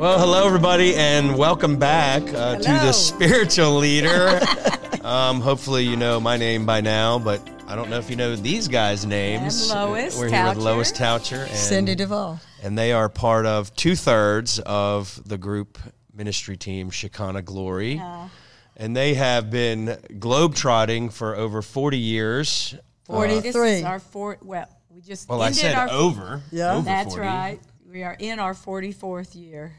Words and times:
Well, 0.00 0.18
hello, 0.18 0.46
everybody, 0.46 0.94
and 0.96 1.36
welcome 1.36 1.76
back 1.78 2.22
uh, 2.22 2.56
to 2.56 2.68
Hello. 2.70 2.86
the 2.86 2.92
spiritual 2.92 3.74
leader. 3.76 4.40
um, 5.04 5.42
hopefully, 5.42 5.84
you 5.84 5.94
know 5.94 6.18
my 6.18 6.38
name 6.38 6.64
by 6.64 6.80
now, 6.80 7.18
but 7.18 7.46
I 7.66 7.76
don't 7.76 7.90
know 7.90 7.98
if 7.98 8.08
you 8.08 8.16
know 8.16 8.34
these 8.34 8.66
guys' 8.66 9.04
names. 9.04 9.70
I'm 9.70 9.90
Lois 9.90 10.18
We're 10.18 10.28
here 10.28 10.44
with 10.46 10.54
Toucher. 10.54 10.60
Lois 10.60 10.92
Toucher 10.92 11.42
and 11.42 11.50
Cindy 11.54 11.94
Duvall. 11.94 12.40
and 12.62 12.78
they 12.78 12.92
are 12.92 13.10
part 13.10 13.44
of 13.44 13.74
two 13.76 13.94
thirds 13.94 14.58
of 14.60 15.20
the 15.28 15.36
group 15.36 15.76
ministry 16.14 16.56
team 16.56 16.88
Shekinah 16.88 17.42
Glory. 17.42 18.00
And 18.78 18.96
they 18.96 19.12
have 19.14 19.50
been 19.50 19.98
globetrotting 20.14 21.12
for 21.12 21.36
over 21.36 21.60
40 21.60 21.98
years. 21.98 22.70
This 23.06 23.14
43. 23.52 23.70
is 23.72 23.84
our 23.84 23.98
fourth. 23.98 24.42
Well, 24.42 24.66
we 24.88 25.02
just 25.02 25.28
Well, 25.28 25.42
I 25.42 25.48
ended 25.48 25.60
said 25.60 25.74
our. 25.74 25.90
over. 25.90 26.40
Yeah. 26.50 26.76
over 26.76 26.84
That's 26.86 27.10
40. 27.14 27.20
right. 27.20 27.60
We 27.92 28.04
are 28.04 28.16
in 28.18 28.38
our 28.38 28.54
forty-fourth 28.54 29.34
year. 29.34 29.72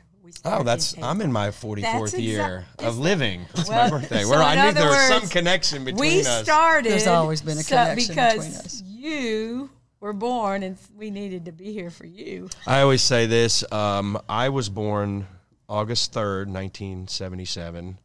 We 0.44 0.52
Oh, 0.52 0.64
that's 0.64 0.96
I'm 1.02 1.22
in 1.22 1.32
my 1.32 1.50
44th 1.50 1.82
That's 1.82 2.14
exa- 2.14 2.22
year 2.24 2.66
of 2.80 2.98
living. 2.98 3.46
It's 3.56 3.70
Well, 3.70 3.90
my 3.92 4.00
birthday. 4.00 4.24
so 4.24 4.30
Where 4.30 4.40
I 4.42 4.56
knew 4.56 4.62
other 4.62 4.80
there 4.82 4.90
was 4.90 5.08
some 5.22 5.30
connection 5.30 5.84
between 5.86 6.00
we 6.00 6.20
us. 6.22 6.44
started. 6.44 6.92
There's 6.92 7.08
always 7.08 7.42
been 7.42 7.58
a 7.58 7.64
so- 7.64 7.76
connection 7.76 8.08
because 8.16 8.34
between 8.46 8.56
us. 8.66 8.84
You 8.86 9.70
were 10.00 10.14
born, 10.14 10.64
and 10.64 10.78
we 10.98 11.12
needed 11.12 11.46
to 11.46 11.52
be 11.52 11.74
here 11.74 11.90
for 11.92 12.06
you. 12.06 12.50
I 12.66 12.82
always 12.82 13.02
say 13.04 13.26
this. 13.28 13.64
Um, 13.72 14.20
I 14.30 14.50
was 14.50 14.68
born 14.70 15.28
August 15.70 16.14
3rd, 16.14 16.48
1977. 16.48 17.98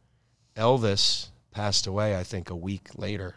Elvis 0.55 1.27
passed 1.51 1.87
away, 1.87 2.15
I 2.17 2.23
think, 2.23 2.49
a 2.49 2.55
week 2.55 2.89
later. 2.95 3.35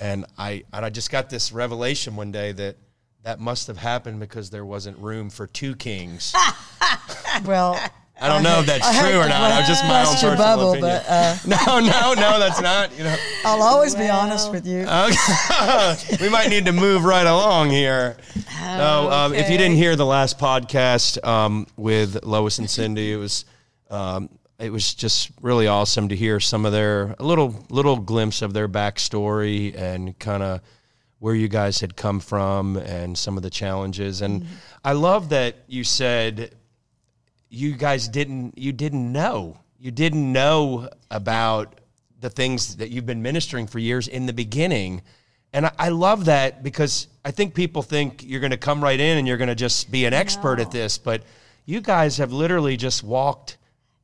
And 0.00 0.24
I, 0.38 0.64
and 0.72 0.84
I 0.84 0.90
just 0.90 1.10
got 1.10 1.30
this 1.30 1.52
revelation 1.52 2.16
one 2.16 2.32
day 2.32 2.52
that 2.52 2.76
that 3.24 3.38
must 3.38 3.68
have 3.68 3.76
happened 3.78 4.18
because 4.20 4.50
there 4.50 4.64
wasn't 4.64 4.98
room 4.98 5.30
for 5.30 5.46
two 5.46 5.74
kings. 5.76 6.34
Well, 7.46 7.80
I 8.22 8.28
don't 8.28 8.44
know 8.44 8.60
if 8.60 8.66
that's 8.66 8.86
I 8.86 9.00
true 9.00 9.18
or 9.18 9.28
not. 9.28 9.50
I 9.50 9.58
was 9.58 9.68
just 9.68 9.84
my 9.84 10.00
own 10.00 10.14
personal 10.14 10.36
bubble, 10.36 10.72
opinion. 10.74 11.02
but 11.06 11.06
uh, 11.08 11.36
no, 11.66 11.80
no, 11.80 12.14
no, 12.14 12.38
that's 12.38 12.60
not. 12.60 12.96
You 12.96 13.04
know, 13.04 13.16
I'll 13.44 13.62
always 13.62 13.96
be 13.96 14.08
honest 14.08 14.52
with 14.52 14.64
you. 14.64 14.82
Okay. 14.82 16.16
we 16.20 16.28
might 16.28 16.48
need 16.48 16.66
to 16.66 16.72
move 16.72 17.04
right 17.04 17.26
along 17.26 17.70
here. 17.70 18.16
No, 18.60 19.10
um, 19.10 19.34
if 19.34 19.50
you 19.50 19.58
didn't 19.58 19.76
hear 19.76 19.96
the 19.96 20.06
last 20.06 20.38
podcast 20.38 21.22
um, 21.26 21.66
with 21.76 22.24
Lois 22.24 22.58
and 22.58 22.70
Cindy, 22.70 23.12
it 23.12 23.16
was 23.16 23.44
um, 23.90 24.30
it 24.60 24.70
was 24.70 24.94
just 24.94 25.32
really 25.40 25.66
awesome 25.66 26.08
to 26.08 26.14
hear 26.14 26.38
some 26.38 26.64
of 26.64 26.70
their 26.70 27.16
a 27.18 27.24
little 27.24 27.66
little 27.70 27.96
glimpse 27.96 28.40
of 28.40 28.52
their 28.52 28.68
backstory 28.68 29.76
and 29.76 30.16
kind 30.20 30.44
of 30.44 30.60
where 31.18 31.34
you 31.34 31.48
guys 31.48 31.80
had 31.80 31.96
come 31.96 32.20
from 32.20 32.76
and 32.76 33.16
some 33.18 33.36
of 33.36 33.42
the 33.42 33.50
challenges. 33.50 34.22
And 34.22 34.46
I 34.84 34.92
love 34.92 35.28
that 35.28 35.56
you 35.66 35.84
said 35.84 36.54
you 37.52 37.74
guys 37.74 38.08
didn't 38.08 38.56
you 38.56 38.72
didn't 38.72 39.12
know 39.12 39.58
you 39.78 39.90
didn't 39.90 40.32
know 40.32 40.88
about 41.10 41.80
the 42.18 42.30
things 42.30 42.76
that 42.76 42.90
you've 42.90 43.04
been 43.04 43.20
ministering 43.22 43.66
for 43.66 43.78
years 43.78 44.08
in 44.08 44.24
the 44.26 44.32
beginning 44.32 45.02
and 45.52 45.66
I, 45.66 45.72
I 45.78 45.88
love 45.90 46.24
that 46.24 46.62
because 46.62 47.08
i 47.24 47.30
think 47.30 47.54
people 47.54 47.82
think 47.82 48.24
you're 48.24 48.40
going 48.40 48.52
to 48.52 48.56
come 48.56 48.82
right 48.82 48.98
in 48.98 49.18
and 49.18 49.28
you're 49.28 49.36
going 49.36 49.48
to 49.48 49.54
just 49.54 49.90
be 49.90 50.06
an 50.06 50.14
expert 50.14 50.60
at 50.60 50.70
this 50.70 50.96
but 50.96 51.22
you 51.66 51.80
guys 51.82 52.16
have 52.16 52.32
literally 52.32 52.76
just 52.78 53.04
walked 53.04 53.58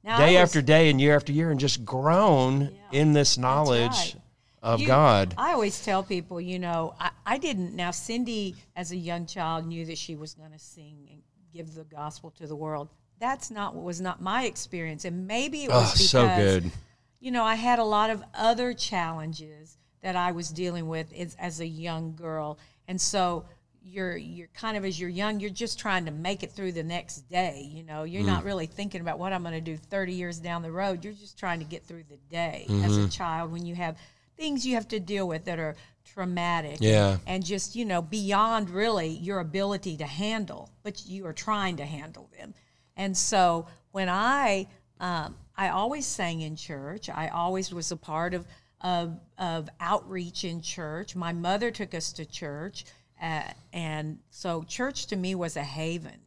Now, 0.04 0.18
day 0.18 0.34
was- 0.34 0.42
after 0.42 0.60
day 0.60 0.90
and 0.90 1.00
year 1.00 1.16
after 1.16 1.32
year 1.32 1.50
and 1.50 1.58
just 1.58 1.84
grown 1.86 2.76
in 2.92 3.14
this 3.14 3.38
knowledge 3.38 3.90
right. 3.90 4.14
of 4.62 4.80
You- 4.80 4.86
god 4.88 5.34
I 5.38 5.52
always 5.54 5.82
tell 5.82 6.02
people, 6.02 6.40
you 6.40 6.58
know, 6.58 6.94
I, 7.00 7.10
I 7.24 7.38
didn't. 7.38 7.74
Now, 7.74 7.90
Cindy, 7.90 8.54
as 8.76 8.92
a 8.92 8.96
young 8.96 9.26
child, 9.26 9.66
knew 9.66 9.84
that 9.86 9.98
she 9.98 10.16
was 10.16 10.34
going 10.34 10.52
to 10.52 10.58
sing 10.58 11.08
and 11.10 11.22
give 11.52 11.74
the 11.74 11.84
gospel 11.84 12.30
to 12.38 12.46
the 12.46 12.56
world. 12.56 12.88
That's 13.20 13.50
not 13.50 13.74
what 13.74 13.84
was 13.84 14.00
not 14.00 14.22
my 14.22 14.44
experience, 14.44 15.04
and 15.04 15.26
maybe 15.26 15.64
it 15.64 15.70
ah, 15.70 15.80
was 15.80 15.88
oh 15.88 15.92
because 15.94 16.10
so 16.10 16.26
good 16.28 16.72
you 17.20 17.30
know 17.30 17.44
I 17.44 17.56
had 17.56 17.78
a 17.78 17.84
lot 17.84 18.10
of 18.10 18.22
other 18.34 18.72
challenges 18.72 19.76
that 20.02 20.14
I 20.14 20.32
was 20.32 20.50
dealing 20.50 20.86
with 20.88 21.12
as, 21.12 21.36
as 21.38 21.60
a 21.60 21.66
young 21.66 22.14
girl, 22.14 22.58
and 22.86 23.00
so. 23.00 23.44
You're 23.90 24.18
you're 24.18 24.48
kind 24.48 24.76
of 24.76 24.84
as 24.84 25.00
you're 25.00 25.08
young, 25.08 25.40
you're 25.40 25.48
just 25.48 25.78
trying 25.78 26.04
to 26.04 26.10
make 26.10 26.42
it 26.42 26.52
through 26.52 26.72
the 26.72 26.82
next 26.82 27.26
day. 27.30 27.70
You 27.72 27.84
know, 27.84 28.02
you're 28.02 28.24
not 28.24 28.42
mm. 28.42 28.46
really 28.46 28.66
thinking 28.66 29.00
about 29.00 29.18
what 29.18 29.32
I'm 29.32 29.40
going 29.40 29.54
to 29.54 29.62
do 29.62 29.78
30 29.78 30.12
years 30.12 30.40
down 30.40 30.60
the 30.60 30.70
road. 30.70 31.02
You're 31.02 31.14
just 31.14 31.38
trying 31.38 31.60
to 31.60 31.64
get 31.64 31.84
through 31.84 32.02
the 32.10 32.18
day 32.28 32.66
as 32.68 32.98
a 32.98 33.00
mm-hmm. 33.00 33.08
child 33.08 33.50
when 33.50 33.64
you 33.64 33.74
have 33.76 33.96
things 34.38 34.66
you 34.66 34.74
have 34.74 34.88
to 34.88 35.00
deal 35.00 35.26
with 35.26 35.44
that 35.46 35.58
are 35.58 35.74
traumatic 36.04 36.78
Yeah. 36.80 37.18
and 37.26 37.44
just 37.44 37.76
you 37.76 37.84
know 37.84 38.00
beyond 38.00 38.70
really 38.70 39.08
your 39.08 39.40
ability 39.40 39.96
to 39.98 40.06
handle 40.06 40.70
but 40.82 41.06
you 41.06 41.26
are 41.26 41.32
trying 41.32 41.76
to 41.76 41.84
handle 41.84 42.30
them 42.38 42.54
and 42.98 43.16
so 43.16 43.66
when 43.92 44.10
i 44.10 44.66
um, 45.00 45.34
i 45.56 45.68
always 45.70 46.04
sang 46.04 46.42
in 46.42 46.56
church. 46.56 47.08
I 47.08 47.28
always 47.28 47.72
was 47.72 47.90
a 47.92 47.96
part 47.96 48.34
of 48.34 48.46
of, 48.80 49.18
of 49.38 49.68
outreach 49.80 50.44
in 50.44 50.60
church. 50.60 51.16
My 51.16 51.32
mother 51.32 51.72
took 51.72 51.94
us 51.94 52.12
to 52.12 52.24
church 52.26 52.84
uh, 53.22 53.42
and 53.72 54.18
so 54.30 54.62
church 54.62 55.06
to 55.06 55.16
me 55.16 55.34
was 55.34 55.56
a 55.56 55.64
haven. 55.64 56.20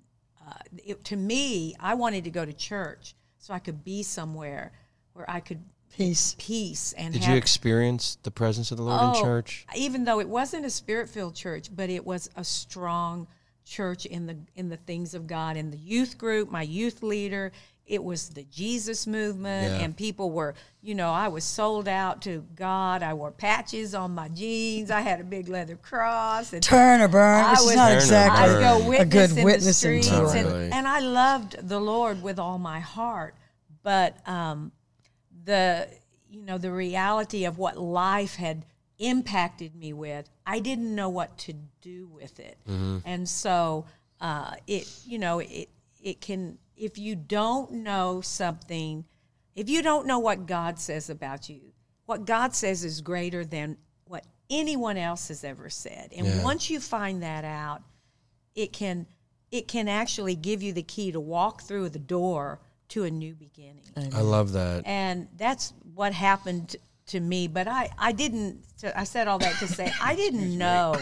Uh, 0.46 0.54
it, 0.84 1.04
to 1.06 1.16
me 1.16 1.76
i 1.80 1.94
wanted 1.94 2.24
to 2.24 2.32
go 2.32 2.44
to 2.44 2.52
church 2.54 3.14
so 3.38 3.54
i 3.54 3.60
could 3.60 3.84
be 3.84 4.04
somewhere 4.04 4.72
where 5.14 5.30
i 5.30 5.40
could 5.40 5.62
Peace. 5.96 6.36
peace 6.40 6.94
and 6.94 7.14
did 7.14 7.24
have 7.24 7.34
you 7.34 7.38
experience 7.38 8.18
the 8.24 8.32
presence 8.32 8.72
of 8.72 8.78
the 8.78 8.84
lord 8.84 9.02
in 9.02 9.10
Oh, 9.16 9.22
church? 9.22 9.66
Even 9.76 10.06
though 10.06 10.20
it 10.20 10.30
wasn't 10.30 10.66
a 10.66 10.70
spirit-filled 10.70 11.36
church, 11.36 11.70
but 11.76 11.90
it 11.90 12.06
was 12.06 12.30
a 12.38 12.44
strong 12.46 13.28
church 13.66 14.06
in 14.06 14.26
the 14.26 14.38
in 14.56 14.70
the 14.70 14.78
things 14.78 15.14
of 15.14 15.28
God. 15.28 15.58
In 15.58 15.72
the 15.72 15.78
youth 15.78 16.18
group, 16.18 16.50
my 16.52 16.62
youth 16.64 17.02
leader, 17.04 17.52
it 17.86 18.04
was 18.04 18.30
the 18.30 18.44
Jesus 18.44 19.06
movement, 19.08 19.72
Yeah. 19.74 19.80
and 19.84 19.96
people 19.98 20.32
were, 20.32 20.56
you 20.82 20.96
know, 20.96 21.12
I 21.12 21.28
was 21.28 21.44
sold 21.44 21.88
out 21.88 22.22
to 22.24 22.46
God. 22.56 23.04
I 23.04 23.14
wore 23.14 23.32
patches 23.32 23.94
on 23.94 24.16
my 24.16 24.30
jeans. 24.30 24.90
I 24.92 25.02
had 25.02 25.20
a 25.20 25.24
big 25.24 25.48
leather 25.50 25.76
cross, 25.76 26.54
and 26.54 26.64
Turn 26.64 27.02
or 27.02 27.08
burn, 27.08 27.44
I 27.46 27.52
was- 27.52 27.76
not 27.76 27.92
exactly. 27.94 28.40
I'd 28.56 28.60
go 28.60 28.84
A 28.86 28.88
witness 28.88 29.34
good 29.34 29.38
in 29.40 29.46
the 29.66 29.74
streets, 29.74 30.08
tour. 30.08 30.24
Not 30.24 30.36
and, 30.36 30.48
really. 30.48 30.72
and 30.72 30.88
I 30.88 31.00
loved 31.00 31.68
the 31.68 31.80
Lord 31.80 32.22
with 32.24 32.40
all 32.40 32.58
my 32.60 32.80
heart. 32.80 33.36
But 33.84 34.18
um, 34.28 34.72
the 35.44 35.88
you 36.30 36.44
know 36.44 36.58
the 36.58 36.72
reality 36.72 37.46
of 37.46 37.58
what 37.58 37.78
life 37.78 38.36
had 38.36 38.66
impacted 39.02 39.76
me 39.76 39.92
with, 39.94 40.30
I 40.46 40.60
didn't 40.60 40.94
know 40.96 41.10
what 41.10 41.38
to 41.40 41.54
do 41.82 42.08
with 42.08 42.40
it, 42.40 42.58
and 43.06 43.28
so 43.28 43.86
uh, 44.22 44.54
it 44.68 44.88
you 45.06 45.18
know 45.20 45.40
it 45.40 45.70
it 46.02 46.22
can 46.22 46.58
if 46.78 46.98
you 46.98 47.16
don't 47.16 47.72
know 47.72 48.22
something, 48.22 49.06
if 49.56 49.70
you 49.70 49.82
don't 49.82 50.08
know 50.08 50.20
what 50.20 50.46
God 50.46 50.80
says 50.80 51.10
about 51.10 51.50
you, 51.50 51.74
what 52.06 52.26
God 52.26 52.56
says 52.56 52.84
is 52.84 53.02
greater 53.02 53.44
than 53.46 53.78
what 54.06 54.26
anyone 54.50 54.98
else 54.98 55.28
has 55.28 55.44
ever 55.44 55.70
said, 55.70 56.12
and 56.16 56.26
Yeah. 56.28 56.44
once 56.44 56.70
you 56.70 56.80
find 56.80 57.22
that 57.24 57.44
out, 57.44 57.82
it 58.56 58.72
can 58.72 59.08
it 59.52 59.68
can 59.68 59.88
actually 59.90 60.36
give 60.36 60.64
you 60.64 60.72
the 60.72 60.84
key 60.84 61.12
to 61.12 61.20
walk 61.20 61.64
through 61.64 61.90
the 61.90 62.00
door 62.00 62.60
to 62.88 63.04
a 63.04 63.12
new 63.12 63.34
beginning. 63.34 63.84
I 64.14 64.22
love 64.22 64.52
that. 64.54 64.84
And 64.86 65.28
that's 65.38 65.74
what 65.94 66.14
happened 66.14 66.76
to 67.12 67.20
me 67.20 67.48
but 67.48 67.68
i 67.68 67.90
i 67.98 68.12
didn't 68.12 68.64
i 68.96 69.04
said 69.04 69.28
all 69.28 69.40
that 69.40 69.58
to 69.60 69.68
say 69.68 69.92
i 70.02 70.16
didn't 70.16 70.58
know. 70.58 70.96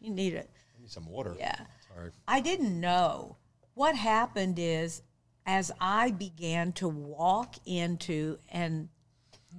You 0.00 0.10
need 0.10 0.32
it. 0.32 0.50
I 0.76 0.80
need 0.80 0.90
some 0.90 1.06
water. 1.06 1.36
Yeah. 1.38 1.56
Sorry. 1.94 2.10
i 2.26 2.40
didn't 2.40 2.80
know. 2.80 3.36
What 3.74 3.94
happened 3.94 4.58
is 4.58 5.02
as 5.46 5.70
i 5.80 6.10
began 6.10 6.72
to 6.72 6.88
walk 6.88 7.56
into 7.66 8.38
and 8.48 8.88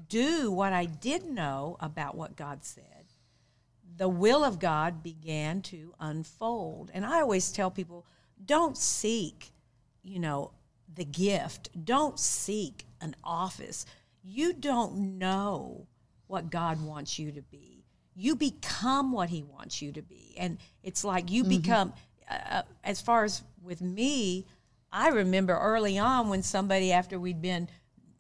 do 0.08 0.52
what 0.52 0.74
i 0.74 0.86
did 0.86 1.26
know 1.26 1.78
about 1.80 2.16
what 2.16 2.36
god 2.36 2.64
said 2.64 3.02
the 3.98 4.10
will 4.10 4.44
of 4.44 4.58
God 4.58 5.04
began 5.04 5.62
to 5.64 5.94
unfold. 6.00 6.90
And 6.92 7.06
I 7.06 7.22
always 7.22 7.52
tell 7.52 7.70
people 7.70 8.06
don't 8.44 8.76
seek, 8.76 9.52
you 10.04 10.20
know, 10.20 10.54
the 10.92 11.06
gift, 11.06 11.70
don't 11.86 12.20
seek 12.20 12.88
an 13.00 13.16
office. 13.24 13.86
You 14.24 14.54
don't 14.54 15.20
know 15.20 15.88
what 16.32 16.50
God 16.50 16.82
wants 16.82 17.20
you 17.20 17.30
to 17.34 17.42
be. 17.42 17.84
You 18.16 18.38
become 18.38 19.12
what 19.12 19.30
He 19.30 19.44
wants 19.44 19.82
you 19.82 19.92
to 19.92 20.02
be. 20.02 20.34
And 20.38 20.58
it's 20.82 21.04
like 21.04 21.30
you 21.30 21.44
become, 21.44 21.92
uh, 22.30 22.62
as 22.86 23.02
far 23.02 23.26
as 23.26 23.44
with 23.62 23.82
me, 23.82 24.46
I 24.94 25.10
remember 25.10 25.58
early 25.58 25.98
on 25.98 26.30
when 26.30 26.42
somebody, 26.42 26.94
after 26.94 27.20
we'd 27.20 27.42
been 27.42 27.68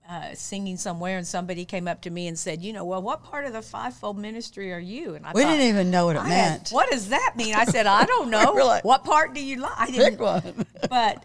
uh, 0.10 0.34
singing 0.34 0.76
somewhere, 0.76 1.18
and 1.18 1.26
somebody 1.26 1.64
came 1.64 1.88
up 1.88 2.02
to 2.02 2.10
me 2.10 2.28
and 2.28 2.38
said, 2.38 2.62
"You 2.62 2.74
know, 2.74 2.84
well, 2.84 3.02
what 3.02 3.24
part 3.24 3.46
of 3.46 3.54
the 3.54 3.62
fivefold 3.62 4.18
ministry 4.18 4.74
are 4.74 4.80
you?" 4.80 5.16
And 5.16 5.26
I 5.26 5.32
We 5.34 5.44
thought, 5.44 5.52
didn't 5.52 5.68
even 5.70 5.90
know 5.90 6.08
what 6.08 6.18
it 6.18 6.22
I 6.24 6.28
had- 6.28 6.52
meant. 6.52 6.70
what 6.72 6.92
does 6.92 7.10
that 7.10 7.36
mean? 7.38 7.56
I 7.56 7.64
said, 7.64 7.86
"I 7.86 8.04
don't 8.06 8.30
know. 8.38 8.52
like, 8.54 8.84
what 8.84 9.06
part 9.06 9.34
do 9.34 9.42
you 9.42 9.58
like?" 9.62 9.72
I 9.80 9.90
didn't. 9.90 10.20
one. 10.20 10.66
But 10.90 11.24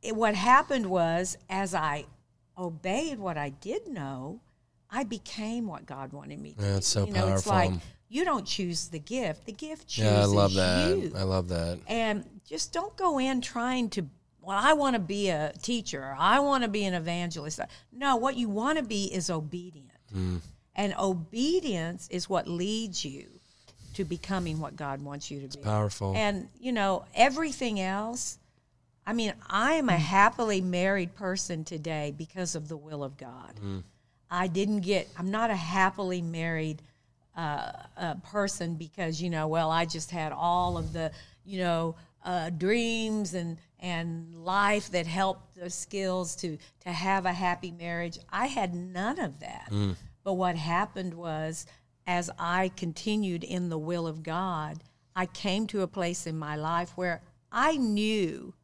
it, 0.00 0.16
what 0.16 0.34
happened 0.34 0.86
was, 0.86 1.36
as 1.50 1.74
I 1.74 2.06
obeyed 2.56 3.18
what 3.18 3.36
I 3.36 3.50
did 3.50 3.86
know, 3.88 4.40
I 4.92 5.04
became 5.04 5.66
what 5.66 5.86
God 5.86 6.12
wanted 6.12 6.38
me 6.38 6.52
to. 6.52 6.62
Yeah, 6.62 6.68
be. 6.72 6.76
it's 6.76 6.88
so 6.88 7.06
you 7.06 7.12
know, 7.12 7.28
It's 7.34 7.46
like 7.46 7.70
powerful. 7.70 7.88
you 8.08 8.24
don't 8.24 8.46
choose 8.46 8.88
the 8.88 8.98
gift; 8.98 9.46
the 9.46 9.52
gift 9.52 9.88
chooses 9.88 10.12
yeah 10.12 10.22
i 10.22 10.24
love 10.26 10.54
that 10.54 10.96
you. 10.96 11.12
i 11.16 11.22
love 11.22 11.48
that 11.48 11.78
And 11.88 12.24
just 12.46 12.72
don't 12.72 12.94
go 12.96 13.18
in 13.18 13.40
trying 13.40 13.88
to 13.90 14.06
well, 14.42 14.58
I 14.60 14.72
want 14.72 14.94
to 14.94 15.00
be 15.00 15.28
a 15.30 15.52
teacher. 15.62 16.02
Or 16.02 16.16
I 16.18 16.40
want 16.40 16.64
to 16.64 16.68
be 16.68 16.84
an 16.84 16.94
evangelist. 16.94 17.60
No, 17.92 18.16
what 18.16 18.36
you 18.36 18.48
want 18.48 18.78
to 18.78 18.84
be 18.84 19.04
is 19.04 19.30
obedient. 19.30 19.88
Mm. 20.14 20.40
And 20.74 20.94
obedience 20.98 22.08
is 22.10 22.28
what 22.28 22.48
leads 22.48 23.04
you 23.04 23.28
to 23.94 24.04
becoming 24.04 24.58
what 24.58 24.74
God 24.74 25.02
wants 25.02 25.30
you 25.30 25.46
to 25.46 25.58
be. 25.58 25.62
Powerful. 25.62 26.14
And, 26.16 26.48
you 26.58 26.72
know, 26.72 27.04
everything 27.14 27.80
else, 27.80 28.38
I 29.06 29.12
mean, 29.12 29.34
I 29.48 29.74
am 29.74 29.88
a 29.88 29.92
mm. 29.92 29.98
happily 29.98 30.60
married 30.60 31.14
person 31.14 31.64
today 31.64 32.12
because 32.16 32.54
of 32.54 32.68
the 32.68 32.76
will 32.76 33.04
of 33.04 33.16
God. 33.16 33.60
Mm. 33.62 33.84
I 34.32 34.46
didn't 34.46 34.80
get, 34.80 35.08
I'm 35.18 35.30
not 35.30 35.50
a 35.50 35.54
happily 35.54 36.22
married 36.22 36.80
uh, 37.36 37.72
uh, 37.98 38.14
person 38.30 38.76
because, 38.76 39.20
you 39.20 39.28
know, 39.28 39.46
well, 39.46 39.70
I 39.70 39.84
just 39.84 40.10
had 40.10 40.32
all 40.32 40.78
of 40.78 40.94
the, 40.94 41.12
you 41.44 41.58
know, 41.58 41.96
uh, 42.24 42.48
dreams 42.50 43.34
and, 43.34 43.58
and 43.78 44.34
life 44.34 44.90
that 44.92 45.06
helped 45.06 45.56
the 45.56 45.68
skills 45.68 46.34
to, 46.36 46.56
to 46.80 46.90
have 46.90 47.26
a 47.26 47.32
happy 47.32 47.70
marriage. 47.72 48.18
I 48.30 48.46
had 48.46 48.74
none 48.74 49.20
of 49.20 49.40
that. 49.40 49.68
But 50.24 50.34
what 50.34 50.56
happened 50.56 51.12
was, 51.14 51.66
as 52.06 52.30
I 52.38 52.70
continued 52.74 53.44
in 53.44 53.68
the 53.68 53.78
will 53.78 54.06
of 54.06 54.22
God, 54.22 54.82
I 55.14 55.26
came 55.26 55.66
to 55.68 55.82
a 55.82 55.86
place 55.86 56.26
in 56.26 56.38
my 56.38 56.56
life 56.56 56.92
where 56.96 57.20
I 57.50 57.76
knew 57.76 58.54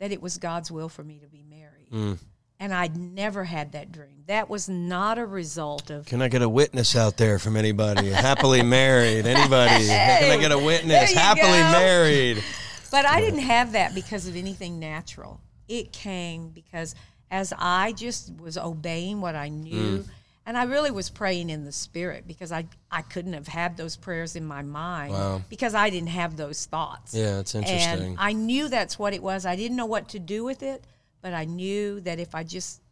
that 0.00 0.10
it 0.10 0.20
was 0.20 0.36
God's 0.38 0.72
will 0.72 0.88
for 0.88 1.04
me 1.04 1.20
to 1.20 1.28
be 1.28 1.44
married. 1.48 2.18
And 2.62 2.72
I'd 2.72 2.96
never 2.96 3.42
had 3.42 3.72
that 3.72 3.90
dream. 3.90 4.22
That 4.28 4.48
was 4.48 4.68
not 4.68 5.18
a 5.18 5.26
result 5.26 5.90
of 5.90 6.06
Can 6.06 6.22
I 6.22 6.28
get 6.28 6.42
a 6.42 6.48
witness 6.48 6.94
out 6.94 7.16
there 7.16 7.40
from 7.40 7.56
anybody? 7.56 8.08
Happily 8.12 8.62
married. 8.62 9.26
Anybody? 9.26 9.86
Can 9.88 10.30
I 10.30 10.40
get 10.40 10.52
a 10.52 10.58
witness? 10.58 11.12
Happily 11.12 11.58
go. 11.58 11.72
married. 11.72 12.44
But 12.92 13.04
I 13.04 13.20
didn't 13.20 13.40
have 13.40 13.72
that 13.72 13.96
because 13.96 14.28
of 14.28 14.36
anything 14.36 14.78
natural. 14.78 15.40
It 15.66 15.92
came 15.92 16.50
because 16.50 16.94
as 17.32 17.52
I 17.58 17.94
just 17.94 18.32
was 18.40 18.56
obeying 18.56 19.20
what 19.20 19.34
I 19.34 19.48
knew, 19.48 19.98
Mm. 20.04 20.08
and 20.46 20.56
I 20.56 20.62
really 20.64 20.92
was 20.92 21.10
praying 21.10 21.50
in 21.50 21.64
the 21.64 21.72
spirit 21.72 22.28
because 22.28 22.52
I, 22.52 22.66
I 22.92 23.02
couldn't 23.02 23.32
have 23.32 23.48
had 23.48 23.76
those 23.76 23.96
prayers 23.96 24.36
in 24.36 24.44
my 24.46 24.62
mind 24.62 25.14
Wow. 25.14 25.42
because 25.48 25.74
I 25.74 25.90
didn't 25.90 26.10
have 26.10 26.36
those 26.36 26.66
thoughts. 26.66 27.12
Yeah, 27.12 27.40
it's 27.40 27.56
interesting. 27.56 28.10
And 28.10 28.16
I 28.20 28.34
knew 28.34 28.68
that's 28.68 29.00
what 29.00 29.14
it 29.14 29.22
was. 29.22 29.46
I 29.46 29.56
didn't 29.56 29.76
know 29.76 29.86
what 29.86 30.10
to 30.10 30.20
do 30.20 30.44
with 30.44 30.62
it, 30.62 30.84
but 31.22 31.32
I 31.32 31.44
knew 31.44 32.00
that 32.00 32.18
if 32.18 32.34
I 32.34 32.42
just, 32.42 32.82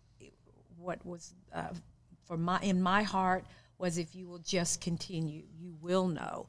what 0.78 1.04
was 1.04 1.34
uh, 1.54 1.68
for 2.24 2.38
my 2.38 2.60
in 2.62 2.80
my 2.80 3.02
heart 3.02 3.44
was 3.76 3.98
if 3.98 4.14
you 4.14 4.28
will 4.28 4.38
just 4.38 4.80
continue, 4.80 5.42
you 5.58 5.74
will 5.82 6.06
know. 6.06 6.46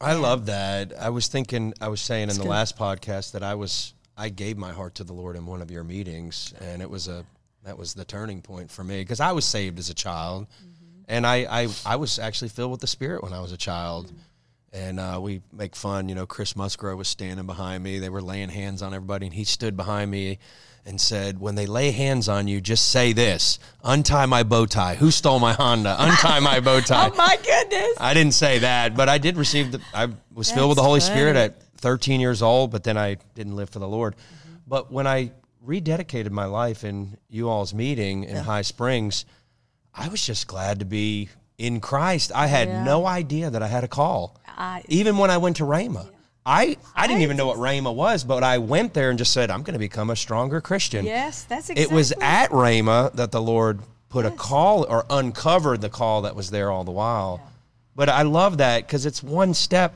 I 0.00 0.14
love 0.14 0.46
that. 0.46 0.92
I 0.98 1.10
was 1.10 1.28
thinking, 1.28 1.74
I 1.80 1.88
was 1.88 2.00
saying 2.00 2.30
in 2.30 2.36
the 2.36 2.42
good. 2.42 2.48
last 2.48 2.76
podcast 2.78 3.32
that 3.32 3.42
I 3.42 3.54
was, 3.54 3.94
I 4.16 4.28
gave 4.28 4.56
my 4.56 4.72
heart 4.72 4.96
to 4.96 5.04
the 5.04 5.12
Lord 5.12 5.36
in 5.36 5.46
one 5.46 5.62
of 5.62 5.70
your 5.70 5.84
meetings, 5.84 6.52
and 6.60 6.82
it 6.82 6.90
was 6.90 7.08
a, 7.08 7.24
that 7.64 7.78
was 7.78 7.94
the 7.94 8.04
turning 8.04 8.42
point 8.42 8.70
for 8.70 8.84
me 8.84 9.00
because 9.00 9.20
I 9.20 9.32
was 9.32 9.44
saved 9.44 9.78
as 9.78 9.90
a 9.90 9.94
child, 9.94 10.46
and 11.08 11.26
I, 11.26 11.62
I, 11.62 11.68
I 11.86 11.96
was 11.96 12.18
actually 12.18 12.48
filled 12.48 12.70
with 12.70 12.80
the 12.80 12.86
Spirit 12.86 13.22
when 13.22 13.32
I 13.32 13.40
was 13.40 13.52
a 13.52 13.56
child. 13.56 14.12
And 14.72 14.98
uh, 14.98 15.20
we 15.22 15.40
make 15.52 15.76
fun, 15.76 16.08
you 16.08 16.16
know. 16.16 16.26
Chris 16.26 16.56
Musgrove 16.56 16.98
was 16.98 17.06
standing 17.06 17.46
behind 17.46 17.84
me. 17.84 18.00
They 18.00 18.08
were 18.08 18.20
laying 18.20 18.48
hands 18.48 18.82
on 18.82 18.92
everybody, 18.92 19.26
and 19.26 19.34
he 19.34 19.44
stood 19.44 19.76
behind 19.76 20.10
me 20.10 20.40
and 20.86 21.00
said, 21.00 21.40
"When 21.40 21.54
they 21.54 21.66
lay 21.66 21.90
hands 21.90 22.28
on 22.28 22.46
you, 22.48 22.60
just 22.60 22.90
say 22.90 23.12
this: 23.12 23.58
Untie 23.82 24.26
my 24.26 24.42
bow 24.42 24.66
tie. 24.66 24.94
Who 24.96 25.10
stole 25.10 25.38
my 25.40 25.52
Honda? 25.52 25.96
Untie 25.98 26.40
my 26.40 26.60
bow 26.60 26.74
oh 26.76 26.80
tie." 26.80 27.10
Oh 27.12 27.16
my 27.16 27.36
goodness! 27.42 27.94
I 27.98 28.14
didn't 28.14 28.34
say 28.34 28.58
that, 28.58 28.94
but 28.96 29.08
I 29.08 29.18
did 29.18 29.36
receive 29.36 29.72
the. 29.72 29.80
I 29.94 30.08
was 30.32 30.50
filled 30.50 30.70
with 30.70 30.76
the 30.76 30.82
That's 30.82 30.86
Holy 30.88 31.00
Spirit 31.00 31.36
at 31.36 31.62
13 31.78 32.20
years 32.20 32.42
old, 32.42 32.70
but 32.70 32.84
then 32.84 32.96
I 32.96 33.16
didn't 33.34 33.56
live 33.56 33.70
for 33.70 33.78
the 33.78 33.88
Lord. 33.88 34.14
Mm-hmm. 34.16 34.54
But 34.66 34.92
when 34.92 35.06
I 35.06 35.32
rededicated 35.66 36.30
my 36.30 36.44
life 36.44 36.84
in 36.84 37.16
you 37.28 37.48
all's 37.48 37.72
meeting 37.74 38.24
in 38.24 38.36
High 38.36 38.62
Springs, 38.62 39.24
I 39.94 40.08
was 40.08 40.24
just 40.24 40.46
glad 40.46 40.80
to 40.80 40.84
be 40.84 41.28
in 41.56 41.80
Christ. 41.80 42.32
I 42.34 42.46
had 42.48 42.68
Yeah. 42.68 42.84
no 42.84 43.06
idea 43.06 43.48
that 43.50 43.62
I 43.62 43.68
had 43.68 43.84
a 43.84 43.88
call. 43.88 44.36
I- 44.46 44.82
Even 44.88 45.16
when 45.18 45.30
I 45.30 45.38
went 45.38 45.56
to 45.56 45.64
Rhema. 45.64 46.08
I, 46.46 46.76
I 46.94 47.06
didn't 47.06 47.22
even 47.22 47.38
know 47.38 47.46
what 47.46 47.56
Rhema 47.56 47.94
was, 47.94 48.22
but 48.22 48.42
I 48.42 48.58
went 48.58 48.92
there 48.92 49.08
and 49.08 49.18
just 49.18 49.32
said, 49.32 49.50
I'm 49.50 49.62
going 49.62 49.72
to 49.72 49.78
become 49.78 50.10
a 50.10 50.16
stronger 50.16 50.60
Christian. 50.60 51.06
Yes, 51.06 51.44
that's 51.44 51.70
exactly. 51.70 51.82
It 51.84 51.90
was 51.96 52.12
at 52.20 52.50
Rhema 52.50 53.12
that 53.14 53.32
the 53.32 53.40
Lord 53.40 53.80
put 54.10 54.26
a 54.26 54.30
call 54.30 54.84
or 54.84 55.06
uncovered 55.08 55.80
the 55.80 55.88
call 55.88 56.22
that 56.22 56.36
was 56.36 56.50
there 56.50 56.70
all 56.70 56.84
the 56.84 56.90
while. 56.90 57.40
But 57.96 58.08
I 58.08 58.22
love 58.22 58.58
that 58.58 58.86
because 58.86 59.06
it's 59.06 59.22
one 59.22 59.54
step, 59.54 59.94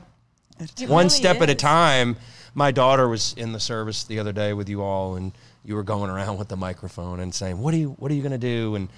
It 0.59 0.89
one 0.89 1.05
really 1.05 1.09
step 1.11 1.41
at 1.43 1.51
a 1.51 1.55
time. 1.55 2.17
My 2.55 2.71
daughter 2.71 3.09
was 3.09 3.35
in 3.37 3.53
the 3.53 3.61
service 3.61 4.05
the 4.05 4.19
other 4.19 4.33
day 4.33 4.53
with 4.55 4.69
you 4.69 4.83
all, 4.83 5.17
and 5.17 5.33
you 5.65 5.75
were 5.75 5.83
going 5.83 6.11
around 6.11 6.39
with 6.39 6.49
the 6.49 6.57
microphone 6.57 7.21
and 7.21 7.35
saying, 7.35 7.59
"What 7.61 7.75
are 7.75 7.77
you? 7.77 7.91
What 7.99 8.11
are 8.11 8.15
you 8.15 8.23
going 8.23 8.33
to 8.33 8.39
do?" 8.39 8.75
And 8.75 8.89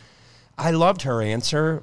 I 0.57 0.71
loved 0.71 1.03
her 1.03 1.21
answer 1.21 1.83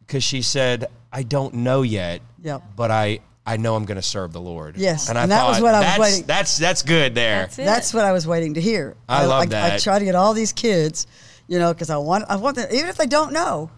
because 0.00 0.22
she 0.22 0.42
said, 0.42 0.86
"I 1.12 1.22
don't 1.22 1.54
know 1.54 1.82
yet, 1.82 2.20
Yep. 2.42 2.62
but 2.76 2.90
I." 2.90 3.20
I 3.48 3.56
know 3.58 3.76
I'm 3.76 3.84
going 3.84 3.96
to 3.96 4.02
serve 4.02 4.32
the 4.32 4.40
Lord. 4.40 4.76
Yes, 4.76 5.08
and 5.08 5.16
I 5.16 5.22
and 5.22 5.30
that 5.30 5.46
was 5.46 5.60
what 5.60 5.74
I 5.74 5.78
was 5.78 5.86
that's, 5.86 5.98
waiting- 6.00 6.26
That's 6.26 6.58
that's 6.58 6.82
good 6.82 7.14
there. 7.14 7.42
That's 7.42 7.58
it. 7.60 7.64
That's 7.64 7.94
what 7.94 8.04
I 8.04 8.12
was 8.12 8.26
waiting 8.26 8.54
to 8.54 8.60
hear. 8.60 8.96
I 9.08 9.24
love 9.26 9.42
I, 9.42 9.46
that. 9.46 9.80
try 9.82 9.98
to 9.98 10.04
get 10.04 10.14
all 10.16 10.34
these 10.34 10.52
kids, 10.52 11.06
you 11.46 11.58
know, 11.60 11.72
because 11.72 11.88
I 11.88 11.96
want, 11.98 12.24
I 12.28 12.36
want 12.36 12.56
them, 12.56 12.68
even 12.72 12.88
if 12.88 12.96
they 12.96 13.06
don't 13.06 13.32
know, 13.32 13.70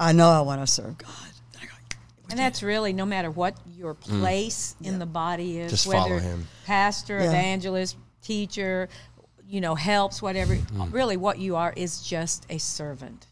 I 0.00 0.12
know 0.12 0.28
I 0.28 0.40
want 0.40 0.60
to 0.62 0.66
serve 0.66 0.98
God. 0.98 1.10
And 2.30 2.38
that's 2.38 2.62
really 2.62 2.92
no 2.92 3.06
matter 3.06 3.30
what 3.30 3.56
your 3.74 3.94
place 3.94 4.74
in 4.82 4.98
the 4.98 5.06
body 5.06 5.60
is, 5.60 5.68
Mm. 5.68 5.70
Just 5.70 5.86
follow 5.90 6.10
whether 6.10 6.20
him. 6.20 6.46
pastor, 6.66 7.18
Yeah. 7.20 7.28
evangelist, 7.28 7.96
teacher, 8.20 8.90
you 9.48 9.62
know, 9.62 9.74
helps, 9.74 10.20
whatever. 10.20 10.54
Mm. 10.56 10.92
Really, 10.92 11.16
what 11.16 11.38
you 11.38 11.56
are 11.56 11.72
is 11.74 12.02
just 12.02 12.44
a 12.50 12.58
servant. 12.58 13.26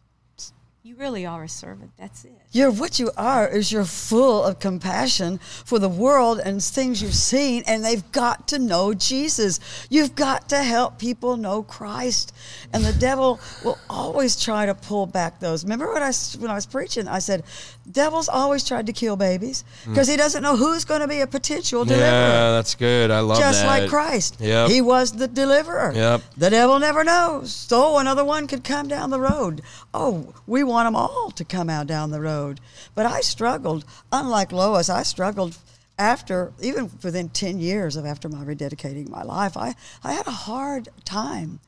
You 0.87 0.95
really 0.95 1.27
are 1.27 1.43
a 1.43 1.49
servant. 1.49 1.91
That's 1.99 2.25
it. 2.25 2.41
You're 2.53 2.71
what 2.71 3.01
you 3.01 3.11
are 3.17 3.49
is 3.49 3.73
you're 3.73 3.85
full 3.85 4.45
of 4.45 4.61
compassion 4.61 5.39
for 5.65 5.81
the 5.81 5.89
world 5.89 6.39
and 6.39 6.63
things 6.63 7.03
you've 7.03 7.13
seen, 7.13 7.65
and 7.67 7.85
they've 7.85 8.13
got 8.13 8.47
to 8.49 8.61
know 8.61 8.95
Jesus. 8.95 9.59
You've 9.91 10.15
got 10.15 10.49
to 10.51 10.63
help 10.63 11.01
people 11.01 11.37
know 11.37 11.65
Christ, 11.65 12.33
and 12.73 12.85
the 12.85 12.93
devil 12.93 13.41
will 13.65 13.79
always 13.91 14.41
try 14.41 14.65
to 14.65 14.77
pull 14.77 15.07
back 15.07 15.41
those. 15.41 15.65
Remember 15.65 15.89
what 15.89 16.05
I 16.05 16.11
s- 16.11 16.37
when 16.37 16.53
I 16.53 16.55
was 16.55 16.67
preaching? 16.67 17.09
I 17.09 17.19
said, 17.19 17.43
"Devil's 17.91 18.29
always 18.29 18.63
tried 18.63 18.87
to 18.87 18.93
kill 18.93 19.17
babies 19.17 19.65
hmm. 19.83 19.91
because 19.91 20.07
he 20.07 20.17
doesn't 20.17 20.45
know 20.45 20.57
who's 20.57 20.85
going 20.85 21.01
to 21.01 21.09
be 21.09 21.21
a 21.21 21.27
potential 21.27 21.85
deliverer." 21.85 22.07
Yeah, 22.07 22.53
that's 22.53 22.77
good. 22.77 23.11
I 23.11 23.19
love 23.21 23.39
that. 23.39 23.43
just 23.43 23.63
that. 23.63 23.81
like 23.81 23.91
Christ. 23.91 24.37
Yep. 24.39 24.71
He 24.71 24.81
was 24.81 25.11
the 25.11 25.27
deliverer. 25.27 25.93
Yep. 25.93 26.23
The 26.37 26.51
devil 26.51 26.79
never 26.79 27.03
knows. 27.03 27.53
So 27.53 27.99
another 27.99 28.25
one 28.25 28.47
could 28.47 28.63
come 28.63 28.87
down 28.87 29.11
the 29.11 29.19
road. 29.21 29.63
Oh, 29.99 30.35
we 30.47 30.63
want 30.63 30.87
them 30.87 30.95
all 30.95 31.31
to 31.31 31.43
come 31.43 31.71
out 31.71 31.87
down 31.87 32.11
the 32.11 32.21
road. 32.21 32.61
But 32.95 33.07
I 33.07 33.23
struggled. 33.23 33.87
Unlike 34.13 34.53
Lois, 34.53 34.91
I 34.91 35.03
struggled 35.03 35.57
after, 35.99 36.53
even 36.61 36.91
within 37.03 37.31
10 37.31 37.59
years 37.59 37.97
of 37.97 38.05
after 38.05 38.29
my 38.29 38.45
rededicating 38.45 39.09
my 39.09 39.23
life, 39.23 39.57
I, 39.57 39.75
I 40.05 40.13
had 40.13 40.27
a 40.27 40.33
hard 40.33 40.91
time. 41.07 41.61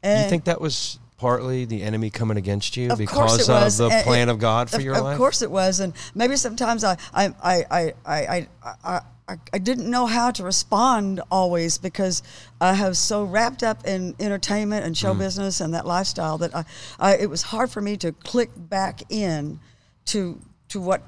And 0.00 0.22
you 0.22 0.30
think 0.30 0.44
that 0.44 0.60
was 0.60 1.00
partly 1.26 1.64
the 1.64 1.82
enemy 1.84 2.10
coming 2.10 2.36
against 2.36 2.76
you 2.76 2.90
of 2.90 2.98
because 2.98 3.48
of 3.48 3.76
the 3.76 3.88
And 3.94 4.04
plan 4.04 4.28
it- 4.28 4.32
of 4.32 4.38
God 4.40 4.68
for 4.68 4.76
of, 4.78 4.82
your 4.82 4.96
of 4.96 5.04
life? 5.04 5.12
Of 5.12 5.18
course 5.18 5.40
it 5.40 5.50
was, 5.52 5.78
and 5.78 5.92
maybe 6.16 6.34
sometimes 6.36 6.82
I 6.82 6.96
I 7.14 7.24
I 7.40 7.64
I 7.70 7.92
I 8.04 8.18
I, 8.26 8.48
I, 8.84 9.00
I, 9.28 9.36
I 9.52 9.58
didn't 9.58 9.88
know 9.88 10.06
how 10.06 10.32
to 10.32 10.42
respond 10.42 11.20
always 11.30 11.78
because 11.78 12.24
I 12.60 12.74
have 12.74 12.96
so 12.96 13.22
wrapped 13.22 13.62
up 13.62 13.86
in 13.86 14.16
entertainment 14.18 14.84
and 14.84 14.96
Mm. 14.96 14.98
show 14.98 15.14
business 15.14 15.60
and 15.60 15.72
that 15.74 15.86
lifestyle 15.86 16.38
that 16.38 16.52
I, 16.56 16.64
I 16.98 17.16
it 17.18 17.30
was 17.30 17.42
hard 17.42 17.70
for 17.70 17.80
me 17.80 17.96
to 17.98 18.10
click 18.10 18.50
back 18.56 19.02
in 19.08 19.60
to 20.06 20.40
to 20.70 20.80
what 20.80 21.02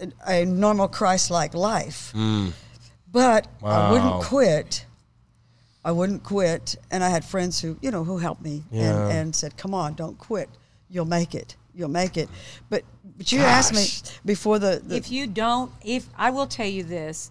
a, 0.00 0.12
a 0.42 0.44
normal 0.44 0.86
Christ-like 0.86 1.52
life. 1.54 2.12
But 2.14 3.48
I 3.60 3.66
Mm. 3.66 3.90
Wouldn't 3.90 4.22
quit. 4.22 4.86
I 5.84 5.92
wouldn't 5.92 6.22
quit, 6.22 6.76
and 6.90 7.02
I 7.02 7.08
had 7.08 7.24
friends 7.24 7.60
who, 7.60 7.76
you 7.80 7.90
know, 7.90 8.04
who 8.04 8.18
helped 8.18 8.42
me 8.42 8.62
Yeah. 8.70 9.04
and, 9.06 9.12
and 9.12 9.36
said, 9.36 9.56
"Come 9.56 9.74
on, 9.74 9.94
don't 9.94 10.16
quit. 10.18 10.48
You'll 10.88 11.04
make 11.06 11.34
it. 11.34 11.56
You'll 11.74 11.88
make 11.88 12.16
it." 12.16 12.28
But 12.70 12.84
but 13.16 13.32
you 13.32 13.40
asked 13.40 13.74
me 13.74 13.84
before 14.24 14.58
the, 14.58 14.80
the 14.84 14.96
if 14.96 15.10
you 15.10 15.26
don't, 15.26 15.72
if 15.84 16.08
I 16.16 16.30
will 16.30 16.46
tell 16.46 16.66
you 16.68 16.84
this, 16.84 17.30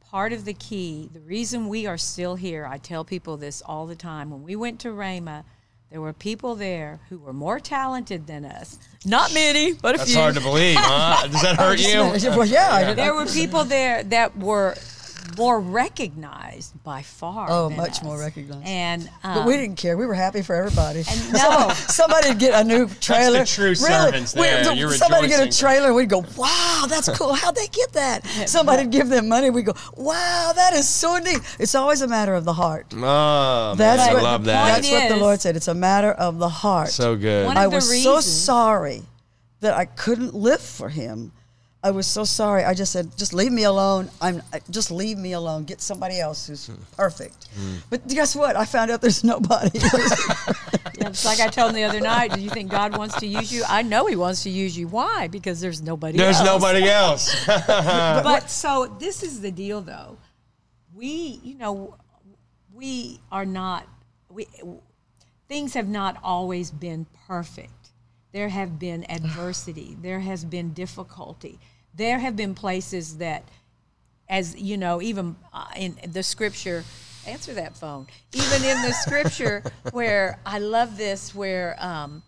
part 0.00 0.32
of 0.32 0.44
the 0.44 0.54
key, 0.54 1.10
the 1.12 1.20
reason 1.20 1.68
we 1.68 1.86
are 1.86 1.98
still 1.98 2.36
here, 2.36 2.66
I 2.66 2.78
tell 2.78 3.04
people 3.04 3.36
this 3.36 3.62
all 3.62 3.86
the 3.86 3.94
time. 3.96 4.30
When 4.30 4.42
we 4.42 4.56
went 4.56 4.80
to 4.80 4.88
Rhema, 4.88 5.44
there 5.90 6.00
were 6.00 6.12
people 6.14 6.54
there 6.54 7.00
who 7.10 7.18
were 7.18 7.32
more 7.34 7.60
talented 7.60 8.26
than 8.26 8.44
us. 8.44 8.78
Not 9.04 9.34
many, 9.34 9.74
but 9.74 9.96
a 9.96 9.98
That's 9.98 10.10
few. 10.10 10.14
That's 10.20 10.22
hard 10.22 10.34
to 10.36 10.40
believe, 10.40 10.76
huh? 10.78 11.26
Does 11.28 11.42
that 11.42 11.56
hurt 11.56 11.80
you? 12.24 12.30
well, 12.30 12.46
yeah, 12.46 12.70
I 12.72 12.84
did- 12.84 12.96
there 12.96 13.14
were 13.14 13.26
people 13.26 13.64
there 13.64 14.02
that 14.04 14.36
were 14.38 14.74
more 15.36 15.60
recognized 15.60 16.82
by 16.84 17.02
far. 17.02 17.46
Oh, 17.50 17.68
than 17.68 17.76
much 17.76 18.02
more 18.02 18.18
recognized. 18.18 18.66
And 18.66 19.08
um, 19.22 19.34
But 19.34 19.46
we 19.46 19.56
didn't 19.56 19.76
care. 19.76 19.96
We 19.96 20.06
were 20.06 20.14
happy 20.14 20.42
for 20.42 20.54
everybody. 20.54 21.02
And 21.08 21.32
no. 21.32 21.70
somebody 21.74 22.28
would 22.28 22.38
get 22.38 22.60
a 22.60 22.64
new 22.66 22.88
trailer. 23.00 23.44
true 23.44 23.74
servants 23.74 24.34
we- 24.34 24.42
there. 24.42 24.64
the- 24.64 24.76
You're 24.76 24.92
somebody 24.92 25.28
get 25.28 25.40
a 25.40 25.44
rejoicing. 25.44 25.66
trailer. 25.66 25.94
We'd 25.94 26.08
go, 26.08 26.24
"Wow, 26.36 26.86
that's 26.88 27.08
cool. 27.16 27.34
How'd 27.34 27.54
they 27.54 27.66
get 27.68 27.92
that?" 27.92 28.26
Somebody 28.48 28.82
would 28.84 28.92
give 28.92 29.08
them 29.08 29.28
money. 29.28 29.50
We 29.50 29.62
go, 29.62 29.74
"Wow, 29.96 30.52
that 30.54 30.72
is 30.74 30.88
so 30.88 31.16
neat." 31.18 31.40
It's 31.58 31.74
always 31.74 32.02
a 32.02 32.08
matter 32.08 32.34
of 32.34 32.44
the 32.44 32.52
heart. 32.54 32.86
Oh, 32.94 33.74
That's 33.76 34.06
man, 34.06 34.16
I 34.16 34.20
love 34.22 34.44
that. 34.44 34.62
point 34.72 34.82
That's 34.84 34.90
what 34.90 35.08
the 35.08 35.16
Lord 35.22 35.40
said. 35.40 35.56
It's 35.56 35.68
a 35.68 35.74
matter 35.74 36.12
of 36.12 36.38
the 36.38 36.48
heart. 36.48 36.88
So 36.88 37.16
good. 37.16 37.46
One 37.46 37.56
I 37.56 37.64
of 37.64 37.70
the 37.70 37.76
was 37.76 38.02
so 38.02 38.20
sorry 38.20 39.02
that 39.60 39.74
I 39.74 39.84
couldn't 39.84 40.34
live 40.34 40.60
for 40.60 40.88
him. 40.88 41.32
I 41.82 41.90
was 41.92 42.06
so 42.06 42.24
sorry. 42.24 42.62
I 42.64 42.74
just 42.74 42.92
said, 42.92 43.16
just 43.16 43.32
leave 43.32 43.50
me 43.52 43.64
alone. 43.64 44.10
I'm 44.20 44.42
just 44.68 44.90
leave 44.90 45.16
me 45.16 45.32
alone. 45.32 45.64
Get 45.64 45.80
somebody 45.80 46.20
else 46.20 46.46
who's 46.46 46.66
Hmm. 46.66 46.74
perfect. 46.96 47.48
But 47.88 48.06
guess 48.06 48.36
what? 48.36 48.54
I 48.54 48.66
found 48.66 48.90
out 48.90 49.00
there's 49.00 49.24
nobody. 49.24 49.80
Yeah, 51.00 51.08
it's 51.08 51.24
like 51.24 51.40
I 51.40 51.48
told 51.48 51.70
him 51.70 51.76
the 51.76 51.84
other 51.84 52.00
night. 52.00 52.34
Do 52.34 52.40
you 52.42 52.50
think 52.50 52.70
God 52.70 52.94
wants 52.94 53.18
to 53.20 53.26
use 53.26 53.50
you? 53.50 53.62
I 53.66 53.80
know 53.80 54.04
He 54.04 54.16
wants 54.16 54.42
to 54.42 54.50
use 54.50 54.76
you. 54.76 54.86
Why? 54.86 55.28
Because 55.28 55.58
there's 55.58 55.80
nobody. 55.80 56.18
There's 56.18 56.36
else. 56.36 56.44
nobody 56.46 56.84
else. 56.90 57.46
But 57.46 58.50
so 58.50 58.94
this 59.00 59.22
is 59.22 59.40
the 59.40 59.50
deal, 59.50 59.80
though. 59.80 60.18
We, 60.94 61.40
you 61.42 61.54
know, 61.56 61.96
we 62.74 63.18
are 63.32 63.46
not. 63.46 63.86
We 64.28 64.46
things 65.48 65.72
have 65.72 65.88
not 65.88 66.18
always 66.22 66.70
been 66.70 67.06
perfect. 67.26 67.79
There 68.32 68.48
have 68.48 68.78
been 68.78 69.10
adversity. 69.10 69.96
There 70.02 70.20
has 70.20 70.44
been 70.44 70.72
difficulty. 70.72 71.58
There 71.94 72.18
have 72.18 72.36
been 72.36 72.54
places 72.54 73.18
that, 73.18 73.44
as 74.28 74.56
you 74.60 74.76
know, 74.76 75.02
even 75.02 75.36
uh, 75.52 75.66
in 75.76 75.96
the 76.06 76.22
scripture. 76.22 76.84
Answer 77.26 77.54
that 77.54 77.76
phone. 77.76 78.06
Even 78.32 78.64
in 78.64 78.80
the 78.82 78.92
scripture, 78.92 79.62
where 79.92 80.38
I 80.46 80.58
love 80.58 80.96
this, 80.96 81.34
where 81.34 81.76
um, 81.78 82.22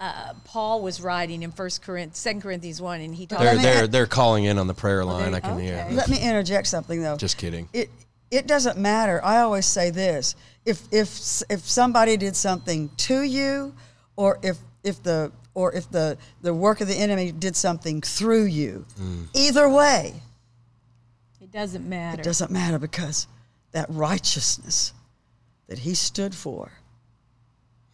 uh, 0.00 0.34
Paul 0.44 0.82
was 0.82 1.00
writing 1.00 1.42
in 1.42 1.52
First 1.52 1.82
Corinthians, 1.82 2.18
Second 2.18 2.42
Corinthians 2.42 2.82
one, 2.82 3.00
and 3.00 3.14
he 3.14 3.26
talks. 3.26 3.42
they're 3.42 3.56
they're 3.56 3.86
they're 3.86 4.06
calling 4.06 4.44
in 4.44 4.58
on 4.58 4.66
the 4.66 4.74
prayer 4.74 5.04
line. 5.04 5.32
I 5.34 5.40
can 5.40 5.52
okay. 5.52 5.64
hear. 5.64 5.86
Let 5.90 6.08
me 6.08 6.20
interject 6.20 6.66
something 6.66 7.02
though. 7.02 7.16
Just 7.16 7.38
kidding. 7.38 7.68
It 7.72 7.88
it 8.30 8.46
doesn't 8.46 8.78
matter. 8.78 9.24
I 9.24 9.38
always 9.38 9.66
say 9.66 9.90
this: 9.90 10.34
if 10.64 10.82
if 10.92 11.42
if 11.48 11.60
somebody 11.60 12.16
did 12.16 12.36
something 12.36 12.90
to 12.98 13.22
you, 13.22 13.74
or 14.16 14.38
if 14.42 14.58
if 14.86 15.02
the 15.02 15.32
or 15.54 15.72
if 15.74 15.90
the 15.90 16.16
the 16.42 16.54
work 16.54 16.80
of 16.80 16.88
the 16.88 16.94
enemy 16.94 17.32
did 17.32 17.56
something 17.56 18.00
through 18.00 18.44
you, 18.44 18.86
Mm. 18.98 19.28
either 19.34 19.68
way, 19.68 20.22
It 21.40 21.50
doesn't 21.50 21.88
matter. 21.88 22.20
it 22.20 22.24
doesn't 22.24 22.50
matter 22.50 22.78
because 22.78 23.26
that 23.72 23.86
righteousness 23.90 24.92
that 25.66 25.80
he 25.80 25.94
stood 25.94 26.34
for 26.34 26.70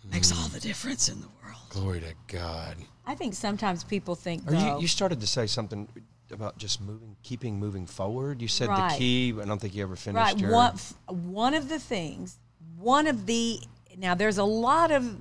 makes 0.04 0.30
all 0.32 0.48
the 0.48 0.60
difference 0.60 1.08
in 1.08 1.20
the 1.20 1.28
world. 1.42 1.58
Glory 1.70 2.00
to 2.00 2.14
God. 2.28 2.76
I 3.06 3.14
think 3.14 3.34
sometimes 3.34 3.82
people 3.84 4.14
think, 4.14 4.46
Are 4.46 4.52
though, 4.52 4.76
you, 4.76 4.82
you 4.82 4.88
started 4.88 5.20
to 5.20 5.26
say 5.26 5.46
something 5.46 5.88
about 6.30 6.56
just 6.58 6.80
moving, 6.80 7.16
keeping 7.22 7.58
moving 7.58 7.86
forward. 7.86 8.40
You 8.42 8.48
said 8.48 8.68
Right. 8.68 8.92
the 8.92 8.98
key. 8.98 9.34
I 9.40 9.44
don't 9.44 9.60
think 9.60 9.74
you 9.74 9.82
ever 9.82 9.96
finished 9.96 10.24
right? 10.34 10.38
your. 10.38 10.52
One, 10.52 10.78
one 11.08 11.54
of 11.54 11.68
the 11.68 11.78
things, 11.78 12.38
one 12.76 13.06
of 13.06 13.26
the 13.26 13.60
now 13.96 14.14
there's 14.14 14.38
a 14.38 14.44
lot 14.44 14.90
of 14.90 15.16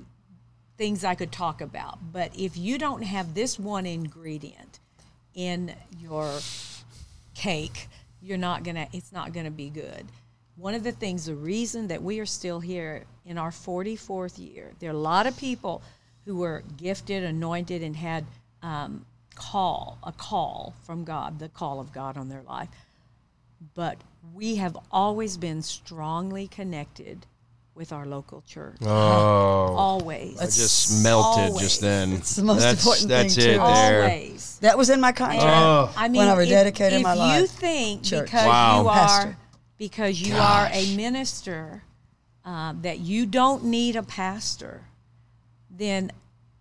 things 0.82 1.04
I 1.04 1.14
could 1.14 1.30
talk 1.30 1.60
about, 1.60 2.00
but 2.12 2.32
if 2.36 2.56
you 2.56 2.76
don't 2.76 3.02
have 3.02 3.34
this 3.34 3.56
one 3.56 3.86
ingredient 3.86 4.80
in 5.32 5.72
your 6.00 6.40
cake, 7.34 7.86
you're 8.20 8.36
not 8.36 8.64
gonna. 8.64 8.88
It's 8.92 9.12
not 9.12 9.32
gonna 9.32 9.52
be 9.52 9.70
good. 9.70 10.04
One 10.56 10.74
of 10.74 10.82
the 10.82 10.90
things, 10.90 11.26
the 11.26 11.36
reason 11.36 11.86
that 11.86 12.02
we 12.02 12.18
are 12.18 12.26
still 12.26 12.58
here 12.58 13.04
in 13.24 13.38
our 13.38 13.52
44th 13.52 14.40
year, 14.40 14.72
there 14.80 14.90
are 14.90 14.92
a 14.92 14.98
lot 15.12 15.28
of 15.28 15.36
people 15.36 15.82
who 16.24 16.38
were 16.38 16.64
gifted, 16.76 17.22
anointed, 17.22 17.80
and 17.84 17.94
had 17.94 18.24
um, 18.64 19.06
call 19.36 19.98
a 20.02 20.10
call 20.10 20.74
from 20.82 21.04
God, 21.04 21.38
the 21.38 21.48
call 21.48 21.78
of 21.78 21.92
God 21.92 22.16
on 22.16 22.28
their 22.28 22.42
life 22.42 22.70
but 23.74 23.98
we 24.34 24.56
have 24.56 24.76
always 24.90 25.36
been 25.36 25.62
strongly 25.62 26.48
connected 26.48 27.26
with 27.74 27.92
our 27.92 28.04
local 28.06 28.42
church. 28.42 28.76
oh, 28.82 28.86
Always. 28.88 30.38
I 30.38 30.44
just 30.44 31.02
melted 31.02 31.58
just 31.58 31.80
then. 31.80 32.12
It's 32.12 32.36
the 32.36 32.44
most 32.44 32.60
that's, 32.60 32.82
important 32.84 33.08
That's 33.08 33.34
thing, 33.34 33.44
it 33.44 33.52
too. 33.54 33.58
there. 33.58 34.02
Always. 34.02 34.58
That 34.60 34.76
was 34.78 34.90
in 34.90 35.00
my 35.00 35.12
contract. 35.12 35.46
Oh. 35.46 35.92
I 35.96 36.08
mean, 36.08 36.18
when 36.20 36.28
I 36.28 36.40
if- 36.42 36.48
rededicated 36.48 36.92
if, 36.92 37.02
my 37.02 37.14
you 37.14 37.18
life. 37.42 37.50
think 37.50 38.02
Church. 38.04 38.26
because 38.26 38.46
Wow. 38.46 38.82
you 38.82 38.88
are 38.88 38.94
Pastor. 38.94 39.36
because 39.78 40.20
you 40.20 40.36
are 40.36 40.68
a 40.72 40.94
minister 40.96 41.82
uh, 42.44 42.74
that 42.82 42.98
you 43.00 43.24
don't 43.26 43.64
need 43.64 43.96
a 43.96 44.02
pastor, 44.02 44.82
then 45.70 46.12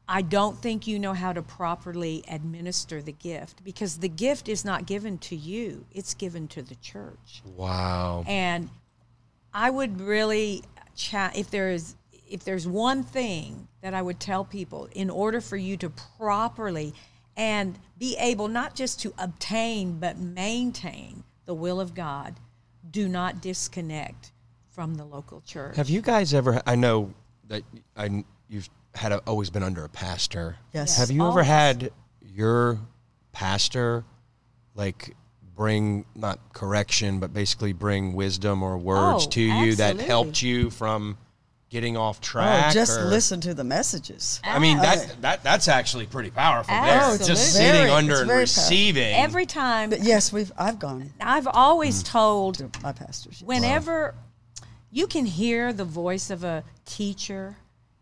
I 0.07 0.21
don't 0.21 0.57
think 0.61 0.87
you 0.87 0.97
know 0.99 1.13
how 1.13 1.33
to 1.33 1.41
properly 1.41 2.23
administer 2.27 3.01
the 3.01 3.11
gift 3.13 3.63
because 3.63 3.97
the 3.97 4.09
gift 4.09 4.47
is 4.47 4.63
not 4.63 4.85
given 4.85 5.17
to 5.19 5.35
you; 5.35 5.85
it's 5.91 6.13
given 6.13 6.47
to 6.49 6.61
the 6.61 6.75
church. 6.75 7.41
Wow. 7.55 8.23
And 8.27 8.69
I 9.53 9.69
would 9.69 9.99
really 10.01 10.63
chat 11.01 11.36
if 11.36 11.50
there 11.50 11.72
is 11.72 11.96
if 12.29 12.43
there's 12.46 12.67
one 12.67 13.03
thing 13.03 13.67
that 13.81 13.93
I 13.93 14.01
would 14.01 14.20
tell 14.20 14.46
people 14.46 14.88
in 14.93 15.10
order 15.10 15.41
for 15.41 15.58
you 15.58 15.75
to 15.77 15.89
properly 15.89 16.93
and 17.36 17.77
be 17.98 18.15
able 18.17 18.48
not 18.48 18.75
just 18.75 19.01
to 19.01 19.13
obtain 19.17 20.00
but 20.00 20.17
maintain 20.17 21.24
the 21.46 21.53
will 21.53 21.81
of 21.81 21.93
God, 21.93 22.36
do 22.89 23.10
not 23.10 23.41
disconnect 23.41 24.31
from 24.70 24.96
the 24.96 25.03
local 25.03 25.41
church. 25.41 25.75
Have 25.75 25.89
you 25.89 26.01
guys 26.01 26.34
ever? 26.34 26.62
I 26.65 26.75
know 26.75 27.13
that 27.48 27.63
I 27.98 28.24
you've 28.48 28.70
had 28.96 29.12
a, 29.12 29.17
always 29.20 29.50
been 29.50 29.63
under 29.63 29.84
a 29.84 29.89
pastor. 29.89 30.55
Yes. 30.74 30.98
Have 30.98 31.12
you 31.12 31.27
ever 31.27 31.43
had 31.43 31.91
your 32.22 32.79
pastor 33.34 34.05
like 34.75 35.15
bring 35.55 36.05
not 36.15 36.39
correction, 36.53 37.20
but 37.20 37.34
basically 37.34 37.74
bring 37.74 38.13
wisdom 38.13 38.63
or 38.63 38.77
words 38.77 39.25
Oh, 39.25 39.29
to 39.31 39.41
you 39.41 39.75
that 39.75 40.00
helped 40.00 40.41
you 40.41 40.70
from 40.70 41.17
getting 41.70 41.96
off 41.96 42.17
Oh, 42.20 42.24
track? 42.24 42.74
just 42.74 43.00
or- 43.00 43.05
listen 43.05 43.39
to 43.41 43.53
the 43.53 43.63
messages. 43.63 44.41
I 44.43 44.60
mean 44.60 44.77
that 44.79 45.08
ah. 45.10 45.15
that 45.22 45.43
that's 45.43 45.67
actually 45.67 46.05
pretty 46.05 46.29
powerful. 46.31 46.74
There, 46.74 47.17
just 47.17 47.58
Very- 47.58 47.77
sitting 47.77 47.89
under 47.91 48.20
and 48.20 48.27
very 48.27 48.39
powerful. 48.46 48.63
receiving. 48.63 49.15
Every 49.15 49.46
time 49.46 49.89
But 49.89 50.01
yes, 50.03 50.34
we've 50.34 50.51
I've 50.58 50.79
gone 50.79 51.12
I've 51.22 51.48
always 51.48 52.03
mm. 52.03 52.08
told 52.08 52.55
to 52.55 52.70
my 52.84 52.91
pastors. 52.91 53.41
yes. 53.41 53.48
whenever 53.48 54.15
you 54.91 55.08
can 55.08 55.25
hear 55.25 55.72
the 55.72 55.86
voice 55.86 56.29
of 56.29 56.43
a 56.43 56.63
teacher 56.86 57.55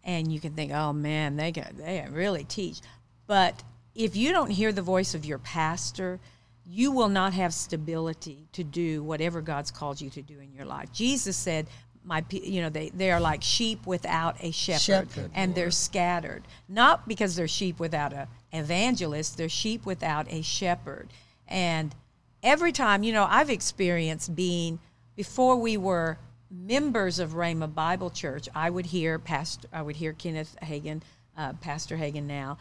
and 0.03 0.31
you 0.31 0.39
can 0.39 0.53
think 0.53 0.71
oh 0.71 0.91
man 0.93 1.35
they 1.35 1.51
can 1.51 1.75
they 1.77 2.03
really 2.09 2.43
teach 2.45 2.79
but 3.27 3.61
if 3.93 4.15
you 4.15 4.31
don't 4.31 4.49
hear 4.49 4.71
the 4.71 4.81
voice 4.81 5.13
of 5.13 5.25
your 5.25 5.37
pastor 5.37 6.19
you 6.69 6.91
will 6.91 7.09
not 7.09 7.33
have 7.33 7.53
stability 7.53 8.47
to 8.53 8.63
do 8.63 9.01
whatever 9.03 9.41
god's 9.41 9.71
called 9.71 9.99
you 9.99 10.09
to 10.09 10.21
do 10.21 10.39
in 10.39 10.53
your 10.53 10.65
life. 10.65 10.91
Jesus 10.93 11.35
said 11.35 11.67
my 12.03 12.23
you 12.31 12.61
know 12.61 12.69
they, 12.69 12.89
they 12.89 13.11
are 13.11 13.19
like 13.19 13.41
sheep 13.43 13.85
without 13.85 14.35
a 14.41 14.51
shepherd, 14.51 15.09
Shepherd, 15.11 15.31
and 15.33 15.55
they're 15.55 15.71
scattered. 15.71 16.43
Not 16.67 17.07
because 17.07 17.35
they're 17.35 17.47
sheep 17.47 17.79
without 17.79 18.13
a 18.13 18.27
evangelist 18.51 19.37
they're 19.37 19.49
sheep 19.49 19.85
without 19.85 20.31
a 20.31 20.41
shepherd. 20.41 21.09
And 21.47 21.93
every 22.41 22.71
time 22.71 23.03
you 23.03 23.11
know 23.13 23.27
i've 23.29 23.49
experienced 23.49 24.35
being 24.35 24.79
before 25.15 25.57
we 25.57 25.75
were 25.75 26.17
members 26.51 27.19
of 27.19 27.31
Rhema 27.31 27.73
Bible 27.73 28.09
Church, 28.09 28.49
I 28.55 28.69
would 28.69 28.87
hear 28.87 29.19
Pastor, 29.19 29.67
I 29.71 29.81
would 29.81 29.95
hear 29.95 30.13
Kenneth 30.13 30.55
Hagin, 30.61 31.01
uh, 31.37 31.53
Pastor 31.53 31.97
Hagin 31.97 32.23
now, 32.23 32.57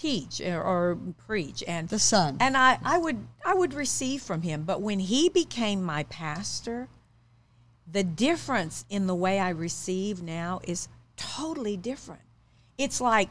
teach 0.00 0.40
or, 0.40 0.62
or 0.62 0.98
preach, 1.26 1.62
and 1.66 1.88
The 1.88 1.98
son. 1.98 2.36
and 2.40 2.56
I, 2.56 2.78
I 2.84 2.98
would 2.98 3.26
I 3.44 3.54
would 3.54 3.74
receive 3.74 4.22
from 4.22 4.42
him. 4.42 4.62
But 4.64 4.80
when 4.80 5.00
he 5.00 5.28
became 5.28 5.82
my 5.82 6.04
pastor, 6.04 6.88
the 7.90 8.04
difference 8.04 8.84
in 8.88 9.06
the 9.06 9.14
way 9.14 9.38
I 9.38 9.50
receive 9.50 10.22
now 10.22 10.60
is 10.64 10.88
totally 11.16 11.76
different. 11.76 12.22
It's 12.78 13.00
like, 13.00 13.28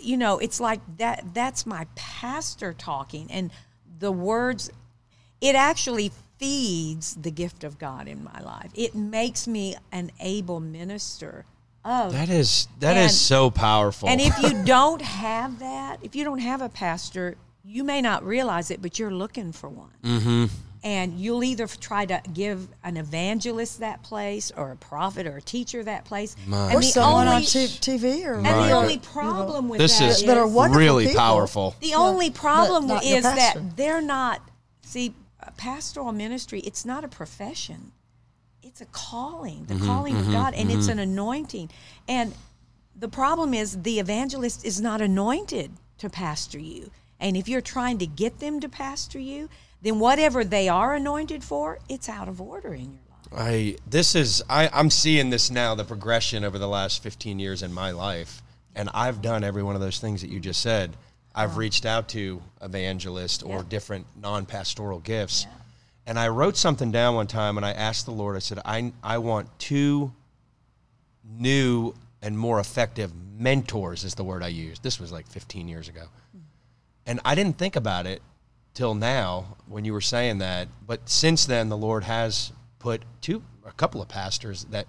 you 0.00 0.16
know, 0.16 0.38
it's 0.38 0.60
like 0.60 0.80
that 0.98 1.32
that's 1.32 1.64
my 1.64 1.86
pastor 1.94 2.74
talking 2.74 3.30
and 3.30 3.50
the 3.98 4.12
words 4.12 4.70
it 5.40 5.54
actually 5.54 6.12
feeds 6.38 7.14
the 7.14 7.30
gift 7.30 7.64
of 7.64 7.78
God 7.78 8.08
in 8.08 8.22
my 8.24 8.40
life. 8.40 8.70
It 8.74 8.94
makes 8.94 9.46
me 9.46 9.76
an 9.92 10.10
able 10.20 10.60
minister 10.60 11.44
of 11.84 12.12
that 12.12 12.28
is 12.28 12.68
that 12.80 12.96
is 12.96 13.02
And- 13.04 13.12
so 13.12 13.50
powerful. 13.50 14.08
and 14.08 14.20
if 14.20 14.36
you 14.42 14.62
don't 14.64 15.02
have 15.02 15.58
that, 15.60 15.98
if 16.02 16.14
you 16.14 16.24
don't 16.24 16.38
have 16.40 16.60
a 16.60 16.68
pastor, 16.68 17.36
you 17.64 17.84
may 17.84 18.00
not 18.02 18.24
realize 18.24 18.70
it, 18.70 18.80
but 18.82 18.98
you're 18.98 19.10
looking 19.12 19.52
for 19.52 19.68
one. 19.68 19.90
Mm-hmm. 20.04 20.44
And 20.82 21.20
you'll 21.20 21.44
either 21.44 21.66
try 21.66 22.06
to 22.06 22.22
give 22.32 22.66
an 22.82 22.96
evangelist 22.96 23.80
that 23.80 24.02
place, 24.02 24.50
or 24.56 24.70
a 24.72 24.76
prophet, 24.76 25.26
or 25.26 25.36
a 25.36 25.42
teacher 25.42 25.84
that 25.84 26.06
place. 26.06 26.34
My 26.46 26.68
And 26.68 26.76
or 26.76 26.80
the 26.80 26.86
someone 26.86 27.28
on 27.28 27.42
t- 27.42 27.66
TV 27.66 28.24
or 28.24 28.34
And 28.36 28.44
Right. 28.46 28.68
the 28.68 28.72
only 28.72 28.96
problem 28.98 29.68
with 29.68 29.78
this 29.78 29.98
that 29.98 30.08
is 30.08 30.22
That 30.24 30.38
are 30.38 30.46
wonderful 30.46 30.80
really 30.80 31.06
people. 31.08 31.20
powerful. 31.20 31.74
the 31.80 31.94
only 31.94 32.30
problem 32.30 32.86
not 32.86 33.04
is 33.04 33.24
that 33.24 33.76
they're 33.76 34.00
not. 34.00 34.40
See, 34.80 35.14
pastoral 35.58 36.12
ministry, 36.12 36.60
it's 36.60 36.86
not 36.86 37.04
a 37.04 37.08
profession. 37.08 37.92
It's 38.70 38.80
a 38.80 38.86
calling, 38.86 39.64
the 39.64 39.74
mm-hmm, 39.74 39.86
calling 39.86 40.16
of 40.16 40.22
mm-hmm, 40.22 40.32
God, 40.32 40.54
and 40.54 40.70
it's 40.70 40.82
mm-hmm. 40.82 40.92
an 40.92 40.98
anointing. 41.00 41.70
And 42.06 42.32
the 42.94 43.08
problem 43.08 43.52
is 43.52 43.82
the 43.82 43.98
evangelist 43.98 44.64
is 44.64 44.80
not 44.80 45.00
anointed 45.00 45.72
to 45.98 46.08
pastor 46.08 46.60
you. 46.60 46.92
And 47.18 47.36
if 47.36 47.48
you're 47.48 47.60
trying 47.60 47.98
to 47.98 48.06
get 48.06 48.38
them 48.38 48.60
to 48.60 48.68
pastor 48.68 49.18
you, 49.18 49.48
then 49.82 49.98
whatever 49.98 50.44
they 50.44 50.68
are 50.68 50.94
anointed 50.94 51.42
for, 51.42 51.80
it's 51.88 52.08
out 52.08 52.28
of 52.28 52.40
order 52.40 52.72
in 52.72 52.92
your 52.92 53.02
life. 53.10 53.32
I 53.36 53.76
this 53.88 54.14
is 54.14 54.40
I 54.48 54.70
I'm 54.72 54.88
seeing 54.88 55.30
this 55.30 55.50
now 55.50 55.74
the 55.74 55.84
progression 55.84 56.44
over 56.44 56.56
the 56.56 56.68
last 56.68 57.02
15 57.02 57.40
years 57.40 57.64
in 57.64 57.72
my 57.72 57.90
life 57.90 58.40
and 58.76 58.88
I've 58.94 59.20
done 59.20 59.42
every 59.42 59.64
one 59.64 59.74
of 59.74 59.80
those 59.80 59.98
things 59.98 60.20
that 60.20 60.30
you 60.30 60.38
just 60.38 60.60
said. 60.62 60.96
I've 61.34 61.56
reached 61.56 61.86
out 61.86 62.08
to 62.10 62.40
evangelists 62.62 63.42
or 63.42 63.58
Yeah. 63.58 63.64
different 63.68 64.06
non-pastoral 64.14 65.00
gifts. 65.00 65.46
And 66.10 66.18
I 66.18 66.26
wrote 66.26 66.56
something 66.56 66.90
down 66.90 67.14
one 67.14 67.28
time 67.28 67.56
and 67.56 67.64
I 67.64 67.70
asked 67.70 68.04
the 68.04 68.10
Lord 68.10 68.34
I 68.34 68.40
said 68.40 68.58
I 68.64 68.92
I 69.00 69.18
want 69.18 69.48
two 69.60 70.10
new 71.24 71.94
and 72.20 72.36
more 72.36 72.58
effective 72.58 73.12
mentors 73.38 74.02
is 74.02 74.16
the 74.16 74.24
word 74.24 74.42
I 74.42 74.48
used. 74.48 74.82
This 74.82 74.98
was 74.98 75.12
like 75.12 75.28
15 75.28 75.68
years 75.68 75.88
ago. 75.88 76.06
And 77.06 77.20
I 77.24 77.36
didn't 77.36 77.58
think 77.58 77.76
about 77.76 78.06
it 78.08 78.22
till 78.74 78.96
now 78.96 79.56
when 79.68 79.84
you 79.84 79.92
were 79.92 80.00
saying 80.00 80.38
that. 80.38 80.66
But 80.84 81.08
since 81.08 81.46
then, 81.46 81.68
the 81.68 81.76
Lord 81.76 82.02
has 82.02 82.50
put 82.80 83.02
two, 83.20 83.44
a 83.64 83.70
couple 83.70 84.02
of 84.02 84.08
pastors 84.08 84.64
that 84.64 84.88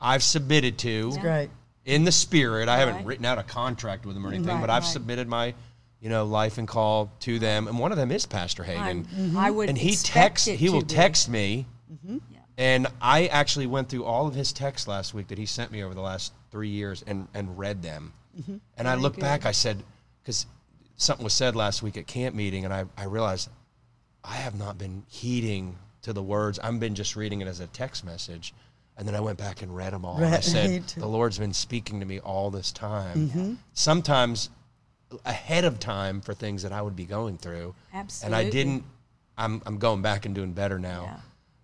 I've 0.00 0.24
submitted 0.24 0.76
to 0.78 1.12
Great. 1.20 1.50
in 1.84 2.02
the 2.02 2.10
spirit. 2.12 2.68
I 2.68 2.78
haven't 2.78 2.96
Right. 2.96 3.06
written 3.06 3.26
out 3.26 3.38
a 3.38 3.44
contract 3.44 4.04
with 4.06 4.16
them 4.16 4.26
or 4.26 4.30
anything, 4.30 4.48
Right, 4.48 4.60
but 4.60 4.70
I've 4.70 4.82
right. 4.82 4.92
submitted 4.92 5.28
my, 5.28 5.54
you 6.00 6.08
know, 6.08 6.24
life 6.24 6.58
and 6.58 6.68
call 6.68 7.10
to 7.20 7.38
them. 7.38 7.66
And 7.68 7.78
one 7.78 7.92
of 7.92 7.98
them 7.98 8.12
is 8.12 8.26
Pastor 8.26 8.62
Hagin 8.62 8.78
I'm- 8.78 9.04
mm-hmm. 9.04 9.36
I 9.36 9.50
would 9.50 9.68
and 9.68 9.76
he 9.76 9.96
texts 9.96 10.46
he 10.46 10.68
will 10.68 10.80
be. 10.80 10.86
text 10.86 11.28
me. 11.28 11.66
Mm-hmm. 11.92 12.18
Yeah. 12.30 12.38
and 12.58 12.86
i 13.00 13.28
actually 13.28 13.66
went 13.66 13.88
through 13.88 14.04
all 14.04 14.26
of 14.26 14.34
his 14.34 14.52
texts 14.52 14.86
last 14.86 15.14
week 15.14 15.28
that 15.28 15.38
he 15.38 15.46
sent 15.46 15.72
me 15.72 15.82
over 15.82 15.94
the 15.94 16.02
last 16.02 16.34
three 16.50 16.68
years 16.68 17.02
and, 17.06 17.26
and 17.32 17.58
read 17.58 17.82
them. 17.82 18.12
Mm-hmm. 18.38 18.56
And 18.76 18.86
i 18.86 18.94
looked 18.94 19.18
back 19.18 19.46
i 19.46 19.52
said 19.52 19.82
because 20.22 20.44
something 20.96 21.24
was 21.24 21.32
said 21.32 21.56
last 21.56 21.82
week 21.82 21.96
at 21.96 22.06
camp 22.06 22.34
meeting 22.36 22.66
and 22.66 22.74
I, 22.74 22.84
I 22.98 23.04
realized 23.04 23.48
i 24.22 24.34
have 24.34 24.58
not 24.58 24.76
been 24.76 25.04
heeding 25.08 25.78
to 26.02 26.12
the 26.12 26.22
words. 26.22 26.58
I've 26.58 26.78
been 26.78 26.94
just 26.94 27.16
reading 27.16 27.40
it 27.40 27.48
as 27.48 27.60
a 27.60 27.66
text 27.68 28.04
message. 28.04 28.54
And 28.96 29.06
then 29.06 29.14
i 29.14 29.20
went 29.20 29.38
back 29.38 29.62
and 29.62 29.74
read 29.74 29.92
them 29.92 30.04
all. 30.04 30.16
And 30.16 30.34
i 30.34 30.40
said 30.40 30.82
the 30.96 31.06
lord's 31.06 31.38
been 31.38 31.54
speaking 31.54 32.00
to 32.00 32.06
me 32.06 32.18
all 32.20 32.50
this 32.50 32.70
time. 32.72 33.58
Sometimes 33.72 34.50
ahead 35.24 35.64
of 35.64 35.78
time 35.80 36.20
for 36.20 36.34
things 36.34 36.62
that 36.62 36.72
i 36.72 36.80
would 36.82 36.96
be 36.96 37.04
going 37.06 37.38
through 37.38 37.74
and 38.24 38.34
i 38.34 38.48
didn't 38.48 38.84
i'm, 39.36 39.62
I'm 39.66 39.78
going 39.78 40.02
back 40.02 40.26
and 40.26 40.34
doing 40.34 40.52
better 40.52 40.78
now 40.78 41.02
Yeah. 41.04 41.16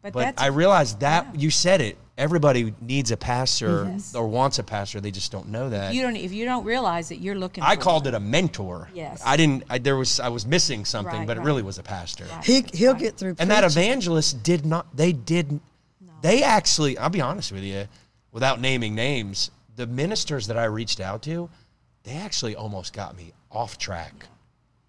But, 0.03 0.13
but 0.13 0.35
I 0.37 0.49
realized 0.49 1.01
that 1.01 1.29
yeah. 1.33 1.41
you 1.41 1.51
said 1.51 1.81
it. 1.81 1.97
Everybody 2.19 2.75
needs 2.83 3.11
a 3.11 3.17
pastor 3.17 3.89
Yes. 3.91 4.15
or 4.15 4.29
wants 4.29 4.59
a 4.59 4.63
pastor. 4.63 5.01
They 5.01 5.11
just 5.11 5.33
don't 5.33 5.49
know 5.49 5.71
that. 5.71 5.95
you 5.95 6.03
don't 6.03 6.15
if 6.15 6.31
you 6.31 6.45
don't 6.45 6.65
realize 6.67 7.09
that 7.09 7.23
you're 7.23 7.35
looking. 7.35 7.65
I 7.65 7.77
for 7.77 7.81
called 7.81 8.05
one. 8.05 8.13
it 8.13 8.17
a 8.19 8.21
mentor. 8.21 8.91
Yes. 8.93 9.23
I 9.25 9.39
didn't. 9.39 9.65
I, 9.71 9.79
there 9.79 9.97
was. 9.97 10.21
I 10.21 10.29
was 10.29 10.45
missing 10.45 10.85
something, 10.85 11.21
Right, 11.21 11.27
but 11.27 11.39
it 11.39 11.41
really 11.41 11.63
was 11.63 11.79
a 11.79 11.83
pastor. 11.83 12.27
Right. 12.31 12.45
He 12.45 12.65
he'll 12.75 12.93
Right. 12.93 13.01
get 13.01 13.17
through. 13.17 13.37
And 13.39 13.51
that 13.51 13.65
evangelist 13.65 14.43
did 14.43 14.67
not. 14.67 14.95
They 14.95 15.13
didn't. 15.15 15.63
They 16.21 16.43
actually. 16.43 16.99
I'll 16.99 17.09
be 17.09 17.23
honest 17.23 17.51
with 17.51 17.63
you, 17.65 17.89
without 18.31 18.61
naming 18.61 18.95
names, 18.95 19.51
the 19.75 19.87
ministers 19.87 20.49
that 20.49 20.59
I 20.59 20.65
reached 20.67 21.01
out 21.01 21.23
to, 21.23 21.49
they 22.05 22.13
actually 22.13 22.55
almost 22.55 22.93
got 22.93 23.17
me 23.17 23.33
off 23.51 23.77
track. 23.79 24.27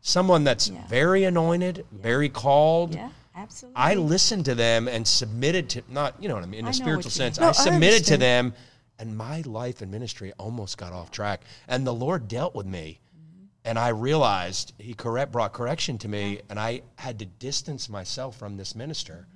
Someone 0.02 0.44
that's 0.44 0.68
Yeah. 0.68 0.86
very 0.88 1.24
anointed, 1.24 1.86
very 1.92 2.30
called. 2.30 2.94
Yeah, 2.94 3.10
absolutely. 3.36 3.76
I 3.82 3.96
listened 3.96 4.46
to 4.46 4.56
them 4.56 4.88
and 4.88 5.08
submitted 5.08 5.70
to 5.72 5.84
not 5.90 6.22
you 6.22 6.28
know 6.30 6.36
what 6.36 6.44
I 6.44 6.48
mean 6.48 6.60
in 6.62 6.68
I 6.68 6.70
a 6.70 6.74
spiritual 6.74 7.12
sense. 7.12 7.40
No, 7.40 7.48
I 7.48 7.50
I 7.50 7.52
submitted 7.54 8.06
to 8.06 8.18
them, 8.18 8.54
and 9.00 9.18
my 9.18 9.42
life 9.42 9.82
and 9.82 9.92
ministry 9.92 10.32
almost 10.38 10.78
got 10.78 10.94
off 10.94 11.10
track. 11.12 11.42
And 11.68 11.86
the 11.88 11.94
Lord 11.94 12.28
dealt 12.28 12.54
with 12.54 12.66
me, 12.68 13.00
Mm-hmm. 13.18 13.46
and 13.66 13.80
I 13.80 13.88
realized 13.90 14.74
He 14.78 14.94
correct 14.94 15.32
brought 15.32 15.54
correction 15.54 15.98
to 16.00 16.08
me, 16.08 16.42
and 16.50 16.60
I 16.60 16.82
had 16.98 17.18
to 17.20 17.26
distance 17.26 17.90
myself 17.90 18.38
from 18.38 18.58
this 18.58 18.76
minister. 18.76 19.28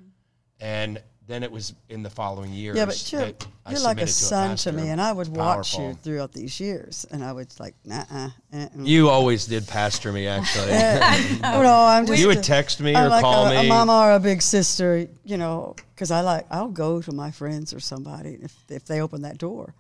And 0.59 1.01
then 1.29 1.43
it 1.43 1.51
was 1.51 1.75
in 1.89 2.01
the 2.01 2.09
following 2.09 2.51
years. 2.51 2.75
Yeah, 2.75 2.86
but 2.86 3.12
you're, 3.12 3.21
that 3.21 3.48
you're 3.69 3.79
like 3.81 4.01
a 4.01 4.07
submitted 4.07 4.57
to 4.57 4.63
son 4.63 4.74
to 4.74 4.81
me, 4.81 4.89
and 4.89 5.00
I 5.00 5.12
would 5.12 5.27
watch 5.27 5.77
you 5.77 5.93
throughout 5.93 6.33
these 6.33 6.60
years, 6.60 7.06
and 7.12 7.23
I 7.23 7.34
was 7.34 7.60
like, 7.60 7.75
nah, 7.86 8.04
uh, 8.12 8.30
uh, 8.51 8.65
You 8.80 9.10
always 9.10 9.45
did 9.45 9.67
pastor 9.67 10.12
me, 10.12 10.25
actually. 10.25 10.71
Oh, 10.71 11.39
no, 11.62 11.86
I'm 11.86 12.08
just. 12.08 12.19
you 12.19 12.27
would 12.30 12.43
text 12.43 12.82
me 12.82 12.95
I'm 12.95 13.06
or 13.06 13.10
like 13.10 13.21
call 13.21 13.45
a, 13.45 13.49
me. 13.51 13.67
a 13.67 13.69
mama 13.69 13.93
or 13.93 14.12
a 14.13 14.19
big 14.19 14.41
sister, 14.41 15.08
you 15.23 15.38
know, 15.38 15.75
because 15.93 16.10
I 16.10 16.21
like 16.21 16.47
I'll 16.49 16.69
go 16.69 16.99
to 16.99 17.12
my 17.12 17.30
friends 17.30 17.75
or 17.75 17.80
somebody 17.80 18.39
if 18.41 18.56
if 18.67 18.86
they 18.86 18.99
open 18.99 19.21
that 19.21 19.38
door, 19.38 19.75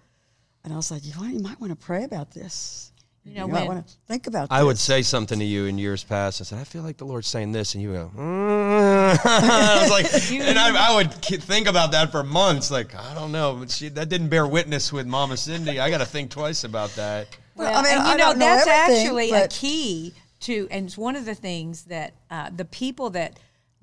and 0.63 0.71
I 0.71 0.75
was 0.75 0.91
like, 0.91 1.03
you, 1.03 1.13
want, 1.19 1.33
you 1.33 1.39
might 1.39 1.59
want 1.59 1.71
to 1.71 1.85
pray 1.85 2.03
about 2.03 2.29
this. 2.31 2.91
You 3.23 3.35
know, 3.35 3.47
might 3.47 3.67
when- 3.67 3.67
want 3.67 3.87
to 3.87 3.93
think 4.07 4.27
about. 4.27 4.47
I 4.49 4.63
would 4.63 4.77
say 4.77 5.01
something 5.01 5.37
to 5.39 5.45
you 5.45 5.65
in 5.65 5.77
years 5.77 6.03
past. 6.03 6.41
I 6.41 6.45
said, 6.45 6.59
I 6.59 6.63
feel 6.63 6.83
like 6.83 6.97
the 6.97 7.05
Lord's 7.05 7.27
saying 7.27 7.51
this, 7.51 7.75
and 7.75 7.83
you 7.83 7.91
go, 7.93 8.11
mm. 8.15 9.19
I 9.25 9.79
was 9.81 9.91
like, 9.91 10.31
and 10.47 10.57
I, 10.57 10.91
I 10.91 10.95
would 10.95 11.13
think 11.13 11.67
about 11.67 11.91
that 11.91 12.11
for 12.11 12.23
months. 12.23 12.71
Like, 12.71 12.95
I 12.95 13.13
don't 13.13 13.31
know, 13.31 13.57
but 13.59 13.71
she, 13.71 13.89
that 13.89 14.09
didn't 14.09 14.29
bear 14.29 14.47
witness 14.47 14.91
with 14.93 15.05
Mama 15.05 15.37
Cindy. 15.37 15.79
I 15.79 15.89
got 15.89 15.99
to 15.99 16.05
think 16.05 16.31
twice 16.31 16.63
about 16.63 16.91
that. 16.91 17.27
Well, 17.55 17.77
I 17.77 17.83
mean, 17.83 17.93
and 17.93 18.05
you 18.05 18.13
I 18.13 18.15
know, 18.15 18.17
don't 18.17 18.39
know 18.39 18.45
that's 18.45 18.67
everything, 18.67 19.03
actually 19.03 19.31
a 19.31 19.47
key 19.49 20.13
to, 20.41 20.67
and 20.71 20.85
it's 20.85 20.97
one 20.97 21.15
of 21.17 21.25
the 21.25 21.35
things 21.35 21.83
that 21.85 22.13
uh, 22.31 22.49
the 22.55 22.65
people 22.65 23.09
that 23.11 23.37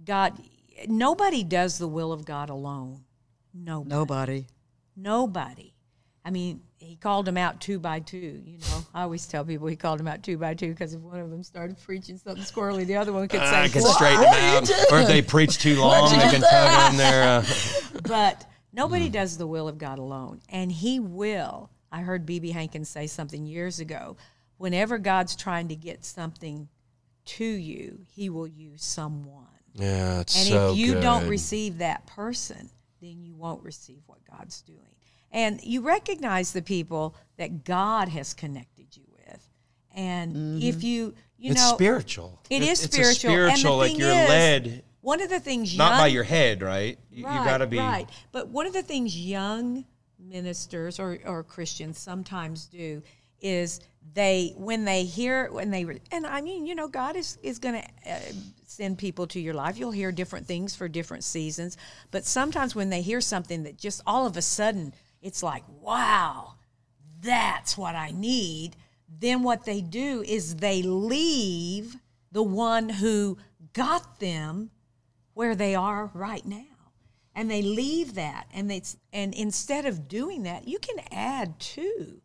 God, 0.04 0.40
nobody 0.88 1.44
does 1.44 1.76
the 1.78 1.88
will 1.88 2.10
of 2.12 2.24
God 2.24 2.48
alone. 2.48 3.04
Nobody. 3.52 3.90
nobody. 3.90 4.46
Nobody. 4.96 5.74
I 6.24 6.30
mean, 6.30 6.60
he 6.78 6.96
called 6.96 7.24
them 7.26 7.36
out 7.36 7.60
two 7.60 7.78
by 7.78 8.00
two. 8.00 8.42
You 8.44 8.58
know, 8.58 8.84
I 8.94 9.02
always 9.02 9.26
tell 9.26 9.44
people 9.44 9.66
he 9.66 9.76
called 9.76 9.98
them 9.98 10.08
out 10.08 10.22
two 10.22 10.36
by 10.38 10.54
two 10.54 10.68
because 10.70 10.94
if 10.94 11.00
one 11.00 11.18
of 11.20 11.30
them 11.30 11.42
started 11.42 11.78
preaching 11.82 12.18
something 12.18 12.44
squirrely, 12.44 12.86
the 12.86 12.96
other 12.96 13.12
one 13.12 13.28
could 13.28 13.40
I 13.40 13.66
say, 13.68 13.72
can 13.72 13.82
"What?" 13.82 13.94
straighten 13.94 14.20
them 14.20 14.32
out. 14.34 14.70
Or 14.92 15.00
if 15.00 15.06
they 15.08 15.22
preach 15.22 15.58
too 15.58 15.76
long, 15.80 16.10
they 16.10 16.28
can 16.28 16.40
tug 16.42 16.92
in 16.92 16.98
there. 16.98 17.22
Uh, 17.40 17.44
but 18.04 18.42
Hmm. 18.42 18.76
nobody 18.82 19.08
does 19.08 19.38
the 19.38 19.46
will 19.46 19.68
of 19.68 19.78
God 19.78 19.98
alone. 19.98 20.40
And 20.50 20.70
He 20.70 21.00
will. 21.00 21.70
I 21.90 22.02
heard 22.02 22.26
B.B. 22.26 22.50
Hankins 22.50 22.88
say 22.90 23.06
something 23.06 23.46
years 23.46 23.80
ago. 23.80 24.16
Whenever 24.58 24.98
God's 24.98 25.34
trying 25.36 25.68
to 25.68 25.76
get 25.76 26.04
something 26.04 26.68
to 27.26 27.44
you, 27.44 28.00
He 28.14 28.28
will 28.28 28.46
use 28.46 28.84
someone. 28.84 29.46
yeah, 29.74 30.20
it's 30.20 30.36
And 30.36 30.48
so 30.48 30.72
if 30.72 30.76
you 30.78 31.00
don't 31.00 31.26
receive 31.28 31.78
that 31.78 32.06
person, 32.06 32.68
then 33.00 33.22
you 33.22 33.34
won't 33.34 33.62
receive 33.62 34.02
what 34.06 34.18
God's 34.30 34.60
doing. 34.62 34.80
And 35.32 35.60
you 35.62 35.80
recognize 35.82 36.52
the 36.52 36.62
people 36.62 37.14
that 37.36 37.64
God 37.64 38.08
has 38.08 38.32
connected 38.34 38.96
you 38.96 39.02
with. 39.12 39.48
And 39.94 40.62
if 40.62 40.82
you, 40.84 41.14
you 41.38 41.50
Mm-hmm. 41.50 41.52
it's 41.52 41.60
know, 41.70 41.74
spiritual. 41.74 42.40
it 42.48 42.62
It- 42.62 42.68
is 42.68 42.84
it's 42.84 42.96
a 42.96 43.14
spiritual. 43.14 43.30
and 43.32 43.40
the 43.52 43.56
spiritual, 43.58 43.76
like 43.76 43.90
thing 43.92 44.00
you're 44.00 44.10
is, 44.10 44.28
led, 44.28 44.84
One 45.02 45.20
of 45.20 45.28
the 45.28 45.38
things 45.40 45.76
not 45.76 45.98
by 45.98 46.06
your 46.06 46.24
head, 46.24 46.62
right? 46.62 46.98
You, 47.10 47.18
you 47.18 47.24
right, 47.26 47.44
got 47.44 47.58
to 47.58 47.66
be. 47.66 47.78
right. 47.78 48.08
But 48.32 48.48
one 48.48 48.66
of 48.66 48.72
the 48.72 48.82
things 48.82 49.14
young 49.18 49.84
ministers 50.18 50.98
or, 50.98 51.18
or 51.26 51.42
Christians 51.44 51.98
sometimes 51.98 52.66
do 52.66 53.02
is 53.40 53.80
they 54.14 54.54
when 54.56 54.84
they 54.84 55.04
hear 55.04 55.50
when 55.52 55.70
they 55.70 55.84
and 56.10 56.26
I 56.26 56.40
mean 56.40 56.64
you 56.66 56.74
know 56.74 56.88
God 56.88 57.16
is 57.16 57.36
is 57.42 57.58
going 57.58 57.82
to 57.82 58.10
uh, 58.10 58.18
send 58.66 58.96
people 58.98 59.26
to 59.28 59.40
your 59.40 59.52
life. 59.52 59.76
You'll 59.78 59.90
hear 59.90 60.10
different 60.10 60.46
things 60.46 60.74
for 60.74 60.88
different 60.88 61.22
seasons, 61.24 61.76
but 62.10 62.24
sometimes 62.24 62.74
when 62.74 62.88
they 62.88 63.02
hear 63.02 63.20
something 63.20 63.64
that 63.64 63.76
just 63.76 64.00
all 64.06 64.26
of 64.26 64.36
a 64.36 64.42
sudden 64.42 64.94
it's 65.26 65.42
like 65.42 65.64
wow, 65.80 66.54
that's 67.20 67.76
what 67.76 67.94
I 67.94 68.12
need. 68.12 68.76
Then 69.08 69.42
what 69.42 69.64
they 69.64 69.80
do 69.80 70.22
is 70.26 70.56
they 70.56 70.82
leave 70.82 71.96
the 72.32 72.42
one 72.42 72.88
who 72.88 73.38
got 73.72 74.20
them 74.20 74.70
where 75.34 75.54
they 75.54 75.74
are 75.74 76.10
right 76.14 76.44
now 76.46 76.64
and 77.34 77.50
they 77.50 77.62
leave 77.62 78.14
that 78.14 78.46
and 78.54 78.70
they 78.70 78.82
and 79.12 79.34
instead 79.34 79.84
of 79.84 80.08
doing 80.08 80.44
that 80.44 80.66
you 80.66 80.78
can 80.78 80.96
add 81.12 81.58
to 81.60 82.20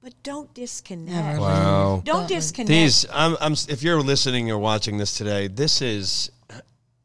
but 0.00 0.14
don't 0.22 0.52
disconnect 0.54 1.40
Wow. 1.40 2.02
don't 2.04 2.28
disconnect 2.28 2.68
These, 2.68 3.06
I'm, 3.12 3.36
I'm, 3.40 3.54
if 3.68 3.82
you're 3.82 4.00
listening 4.02 4.50
or 4.50 4.58
watching 4.58 4.98
this 4.98 5.16
today, 5.16 5.48
this 5.48 5.80
is 5.80 6.30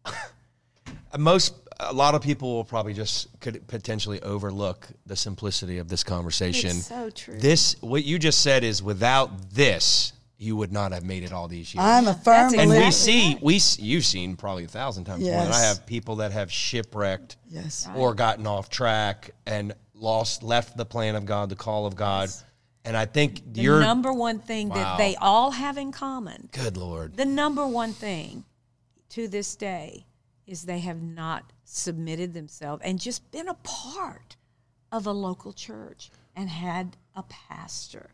most. 1.18 1.54
A 1.82 1.94
lot 1.94 2.14
of 2.14 2.22
people 2.22 2.54
will 2.56 2.64
probably 2.66 2.94
just 2.94 3.28
could 3.40 3.66
potentially 3.68 4.22
overlook 4.22 4.88
the 5.06 5.16
simplicity 5.16 5.78
of 5.78 5.88
this 5.88 6.04
conversation. 6.04 6.72
It's 6.72 6.88
so 6.88 7.10
true. 7.10 7.40
This, 7.40 7.76
what 7.82 8.04
you 8.04 8.20
just 8.20 8.42
said, 8.42 8.64
is 8.66 8.84
without 8.84 9.52
this, 9.52 10.12
you 10.38 10.56
would 10.58 10.72
not 10.74 10.92
have 10.92 11.04
made 11.04 11.24
it 11.24 11.32
all 11.32 11.48
these 11.48 11.74
years. 11.74 11.86
I'm 11.86 12.08
a 12.08 12.14
firm 12.14 12.52
That's 12.52 12.54
and 12.56 12.70
we 12.70 12.92
see, 12.92 13.34
right. 13.34 13.44
we 13.44 13.60
you've 13.78 14.06
seen 14.06 14.36
probably 14.36 14.66
a 14.66 14.68
thousand 14.68 15.06
times 15.06 15.24
more 15.24 15.32
than 15.44 15.52
I 15.52 15.60
have 15.62 15.86
people 15.86 16.18
that 16.18 16.32
have 16.32 16.52
shipwrecked 16.52 17.38
Yes. 17.50 17.88
or 17.96 18.14
gotten 18.14 18.46
off 18.48 18.70
track 18.70 19.32
and 19.46 19.74
lost, 19.94 20.44
left 20.44 20.78
the 20.78 20.86
plan 20.86 21.16
of 21.16 21.26
God, 21.26 21.50
the 21.50 21.56
call 21.58 21.86
of 21.86 21.96
God. 21.96 22.30
Yes. 22.30 22.44
And 22.86 22.96
I 22.96 23.06
think 23.06 23.54
the 23.54 23.62
you're 23.62 23.82
number 23.82 24.14
one 24.14 24.40
thing 24.40 24.70
Wow. 24.70 24.76
that 24.76 24.98
they 24.98 25.16
all 25.18 25.52
have 25.52 25.78
in 25.78 25.92
common 25.92 26.50
good, 26.54 26.78
Lord. 26.78 27.18
the 27.18 27.26
number 27.26 27.68
one 27.68 27.92
thing 27.94 28.46
to 29.10 29.28
this 29.28 29.56
day 29.56 30.06
is 30.48 30.64
they 30.64 30.80
have 30.80 31.02
not 31.02 31.52
submitted 31.70 32.34
themselves 32.34 32.82
and 32.84 33.00
just 33.00 33.32
been 33.32 33.48
a 33.48 33.54
part 33.56 34.36
of 34.92 35.06
a 35.06 35.12
local 35.12 35.54
church 35.54 36.10
and 36.36 36.50
had 36.50 36.98
a 37.16 37.24
pastor. 37.24 38.10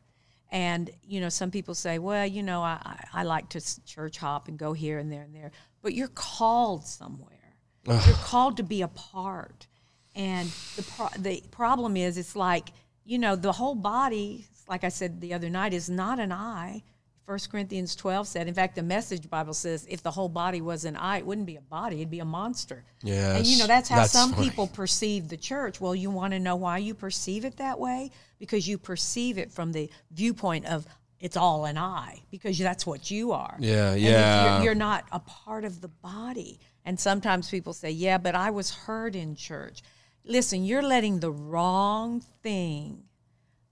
And 0.52 0.90
you 1.04 1.20
know, 1.22 1.30
some 1.30 1.52
people 1.52 1.74
say, 1.74 1.98
"Well, 1.98 2.26
you 2.26 2.44
know, 2.44 2.62
I, 2.62 3.08
I, 3.14 3.24
like 3.24 3.50
to 3.50 3.86
church 3.86 4.18
hop 4.18 4.48
and 4.48 4.58
go 4.58 4.74
here 4.74 5.00
and 5.00 5.12
there 5.12 5.24
and 5.24 5.34
there," 5.34 5.52
but 5.82 5.94
you're 5.94 6.08
called 6.10 6.86
somewhere. 6.86 7.58
You're 7.88 8.16
called 8.16 8.58
to 8.58 8.64
be 8.64 8.82
a 8.82 8.88
part. 8.88 9.68
And 10.16 10.50
the 10.76 10.84
pro- 10.84 11.18
the 11.18 11.44
problem 11.52 11.98
is, 11.98 12.18
it's 12.18 12.36
like 12.36 12.70
you 13.06 13.20
know, 13.20 13.36
the 13.36 13.52
whole 13.54 13.76
body. 13.76 14.48
Like 14.68 14.84
I 14.84 14.90
said 14.90 15.22
the 15.22 15.34
other 15.34 15.50
night, 15.50 15.74
is 15.74 15.90
not 15.90 16.20
an 16.20 16.32
eye. 16.32 16.84
First 17.26 17.52
Corinthians 17.52 17.96
twelve 17.96 18.28
said. 18.28 18.48
In 18.48 18.54
fact, 18.54 18.76
the 18.76 18.84
Message 18.84 19.30
Bible 19.30 19.54
says, 19.54 19.88
if 19.90 20.04
the 20.04 20.12
whole 20.12 20.30
body 20.30 20.62
was 20.62 20.86
an 20.86 20.96
eye, 20.96 21.18
it 21.18 21.26
wouldn't 21.26 21.48
be 21.48 21.56
a 21.56 21.62
body; 21.62 21.98
it'd 21.98 22.12
be 22.12 22.20
a 22.20 22.26
monster. 22.26 22.84
Yeah. 23.02 23.36
And 23.36 23.48
you 23.48 23.58
know 23.58 23.68
that's 23.68 23.90
how 23.90 24.02
that's 24.02 24.12
some 24.12 24.34
funny. 24.34 24.50
people 24.50 24.68
perceive 24.68 25.28
the 25.28 25.38
church. 25.38 25.82
Well, 25.82 25.96
you 25.96 26.12
want 26.12 26.34
to 26.34 26.40
know 26.40 26.56
why 26.56 26.78
you 26.78 26.94
perceive 26.94 27.44
it 27.46 27.58
that 27.58 27.80
way? 27.80 28.12
Because 28.38 28.68
you 28.68 28.78
perceive 28.78 29.38
it 29.38 29.52
from 29.52 29.72
the 29.72 29.90
viewpoint 30.12 30.66
of 30.66 30.86
it's 31.20 31.38
all 31.38 31.66
an 31.66 31.78
eye, 31.78 32.22
because 32.30 32.60
that's 32.60 32.86
what 32.86 33.10
you 33.10 33.32
are. 33.32 33.56
Yeah, 33.60 33.96
yeah. 33.96 34.58
You're, 34.58 34.66
you're 34.66 34.76
not 34.76 35.06
a 35.12 35.20
part 35.20 35.64
of 35.64 35.82
the 35.82 35.88
body. 35.88 36.60
And 36.84 37.00
sometimes 37.00 37.50
people 37.50 37.74
say, 37.74 37.90
yeah, 37.90 38.20
but 38.20 38.36
I 38.36 38.52
was 38.52 38.70
hurt 38.70 39.16
in 39.16 39.36
church. 39.36 39.82
Listen, 40.24 40.64
you're 40.64 40.84
letting 40.84 41.20
the 41.20 41.32
wrong 41.32 42.22
thing 42.44 43.04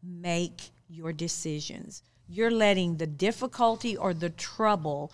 make 0.02 0.72
your 0.90 1.14
decisions. 1.14 2.02
You're 2.28 2.52
letting 2.52 2.98
the 2.98 3.08
difficulty 3.08 3.96
or 3.98 4.14
the 4.14 4.30
trouble 4.30 5.12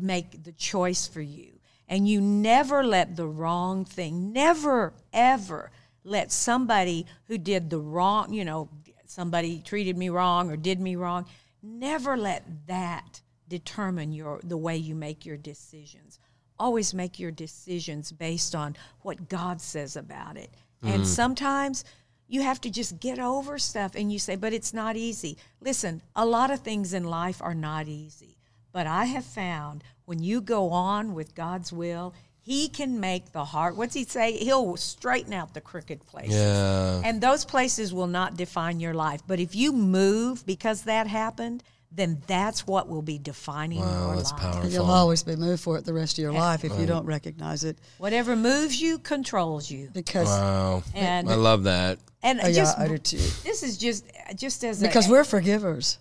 make 0.00 0.44
the 0.44 0.52
choice 0.52 1.06
for 1.06 1.20
you. 1.20 1.58
And 1.88 2.08
you 2.08 2.20
never 2.20 2.82
let 2.84 3.16
the 3.16 3.26
wrong 3.26 3.84
thing, 3.84 4.32
never, 4.32 4.94
ever 5.12 5.70
let 6.04 6.32
somebody 6.32 7.06
who 7.26 7.38
did 7.38 7.70
the 7.70 7.78
wrong, 7.78 8.32
you 8.32 8.44
know, 8.44 8.68
somebody 9.06 9.60
treated 9.60 9.96
me 9.96 10.08
wrong 10.08 10.50
or 10.50 10.56
did 10.56 10.80
me 10.80 10.96
wrong, 10.96 11.26
never 11.62 12.16
let 12.16 12.66
that 12.66 13.20
determine 13.48 14.12
your 14.12 14.40
the 14.42 14.56
way 14.56 14.76
you 14.76 14.94
make 14.94 15.26
your 15.26 15.36
decisions. 15.36 16.18
Always 16.58 16.94
make 16.94 17.18
your 17.18 17.30
decisions 17.30 18.12
based 18.12 18.54
on 18.54 18.76
what 19.00 19.28
God 19.28 19.60
says 19.60 19.96
about 19.96 20.36
it. 20.36 20.50
And 20.82 21.02
mm. 21.02 21.06
sometimes 21.06 21.84
you 22.32 22.40
have 22.40 22.62
to 22.62 22.70
just 22.70 22.98
get 22.98 23.18
over 23.18 23.58
stuff 23.58 23.94
and 23.94 24.10
you 24.10 24.18
say, 24.18 24.36
but 24.36 24.54
it's 24.54 24.72
not 24.72 24.96
easy. 24.96 25.36
Listen, 25.60 26.00
a 26.16 26.24
lot 26.24 26.50
of 26.50 26.60
things 26.60 26.94
in 26.94 27.04
life 27.04 27.42
are 27.42 27.54
not 27.54 27.88
easy. 27.88 28.38
But 28.72 28.86
I 28.86 29.04
have 29.04 29.26
found 29.26 29.84
when 30.06 30.18
you 30.22 30.40
go 30.40 30.70
on 30.70 31.12
with 31.12 31.34
God's 31.34 31.74
will, 31.74 32.14
He 32.40 32.68
can 32.68 32.98
make 32.98 33.32
the 33.32 33.44
heart, 33.44 33.76
what's 33.76 33.92
He 33.92 34.04
say? 34.04 34.32
He'll 34.32 34.78
straighten 34.78 35.34
out 35.34 35.52
the 35.52 35.60
crooked 35.60 36.06
places. 36.06 36.36
Yeah. 36.36 37.02
And 37.04 37.20
those 37.20 37.44
places 37.44 37.92
will 37.92 38.06
not 38.06 38.34
define 38.34 38.80
your 38.80 38.94
life. 38.94 39.20
But 39.26 39.38
if 39.38 39.54
you 39.54 39.70
move 39.70 40.46
because 40.46 40.84
that 40.84 41.06
happened, 41.08 41.62
then 41.94 42.22
that's 42.26 42.66
what 42.66 42.88
will 42.88 43.02
be 43.02 43.18
defining 43.18 43.78
your 43.80 44.16
that's 44.16 44.32
life. 44.32 44.40
powerful. 44.40 44.70
You'll 44.70 44.84
always 44.90 45.22
be 45.22 45.36
moved 45.36 45.62
for 45.62 45.76
it 45.76 45.84
the 45.84 45.92
rest 45.92 46.16
of 46.18 46.22
your 46.22 46.32
life 46.32 46.64
if 46.64 46.78
you 46.78 46.86
don't 46.86 47.04
recognize 47.04 47.64
it. 47.64 47.78
Whatever 47.98 48.34
moves 48.34 48.80
you 48.80 48.98
controls 48.98 49.70
you. 49.70 49.90
Because 49.92 50.26
Wow. 50.28 50.82
And 50.94 51.28
I 51.30 51.34
love 51.34 51.64
that. 51.64 51.98
and 52.22 52.40
Oh, 52.42 52.46
yeah, 52.46 52.54
just 52.54 52.78
I 52.78 52.88
do 52.88 52.96
too. 52.98 53.18
this 53.44 53.62
is 53.62 53.76
just 53.76 54.04
just 54.36 54.64
as 54.64 54.80
because 54.80 55.08
a, 55.08 55.10
we're 55.12 55.24
forgivers. 55.24 55.98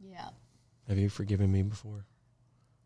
yeah. 0.00 0.28
Have 0.88 0.98
you 0.98 1.08
forgiven 1.08 1.50
me 1.50 1.62
before? 1.62 2.04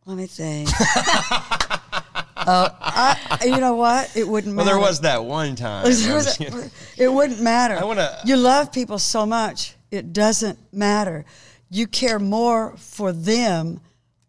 Let 0.07 0.17
me 0.17 0.27
think. 0.27 0.69
uh, 0.81 2.71
I, 2.81 3.39
you 3.45 3.59
know 3.59 3.75
what? 3.75 4.17
It 4.17 4.27
wouldn't 4.27 4.57
Well, 4.57 4.65
matter. 4.65 4.77
there 4.77 4.83
was 4.89 5.01
that 5.01 5.25
one 5.25 5.57
time. 5.57 5.83
There 5.85 5.91
was 5.91 6.05
just 6.05 6.41
a- 6.41 6.45
kidding. 6.45 6.71
it 6.97 7.09
wouldn't 7.13 7.41
matter. 7.41 7.75
I 7.77 7.85
wanna- 7.85 8.19
You 8.25 8.37
love 8.37 8.73
people 8.73 8.99
so 8.99 9.27
much, 9.27 9.75
it 9.91 10.13
doesn't 10.13 10.59
matter. 10.73 11.25
You 11.71 11.87
care 11.87 12.19
more 12.19 12.75
for 12.77 13.13
them. 13.13 13.81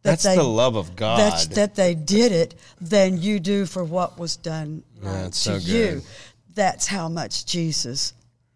That 0.03 0.11
That's 0.11 0.23
they, 0.23 0.35
the 0.35 0.43
love 0.43 0.75
of 0.75 0.95
God. 0.95 1.19
That's, 1.19 1.47
that 1.47 1.75
they 1.75 1.93
did 1.93 2.31
it 2.31 2.55
than 2.79 3.21
you 3.21 3.39
do 3.39 3.65
for 3.65 3.83
what 3.83 4.17
was 4.17 4.37
done 4.37 4.83
Yeah, 5.03 5.25
to 5.27 5.33
so 5.33 5.55
you. 5.55 5.73
good. 5.95 6.03
That's 6.53 6.87
how 6.87 7.09
much 7.09 7.45
Jesus 7.45 8.13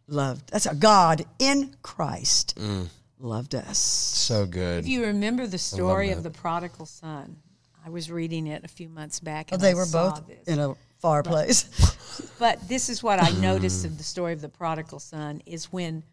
loved. 0.08 0.50
That's 0.52 0.66
how 0.66 0.74
God 0.74 1.26
in 1.40 1.76
Christ 1.82 2.56
Mm. 2.58 2.88
loved 3.20 3.54
us. 3.56 3.78
so 3.78 4.46
good. 4.46 4.80
If 4.86 4.88
you 4.88 5.06
remember 5.06 5.46
the 5.46 5.58
story 5.58 6.12
of 6.12 6.24
the 6.24 6.32
prodigal 6.32 6.86
son, 6.86 7.38
I 7.86 7.90
was 7.90 8.10
reading 8.12 8.48
it 8.48 8.64
a 8.64 8.68
few 8.68 8.88
months 8.90 9.20
back. 9.20 9.50
Oh, 9.52 9.58
they 9.58 9.72
I 9.72 9.74
were 9.74 9.86
saw 9.86 10.12
both 10.12 10.28
this. 10.28 10.48
in 10.48 10.60
a 10.60 10.74
far 11.00 11.22
place. 11.24 11.66
But 12.40 12.68
this 12.68 12.90
is 12.90 13.02
what 13.02 13.20
I 13.22 13.32
noticed 13.32 13.86
of 13.86 13.98
the 13.98 14.04
story 14.04 14.34
of 14.34 14.42
the 14.42 14.50
prodigal 14.50 15.00
son 15.00 15.42
is 15.46 15.66
when 15.72 16.04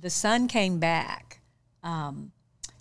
the 0.00 0.10
son 0.10 0.48
came 0.48 0.78
back. 0.78 1.40
Um, 1.86 2.32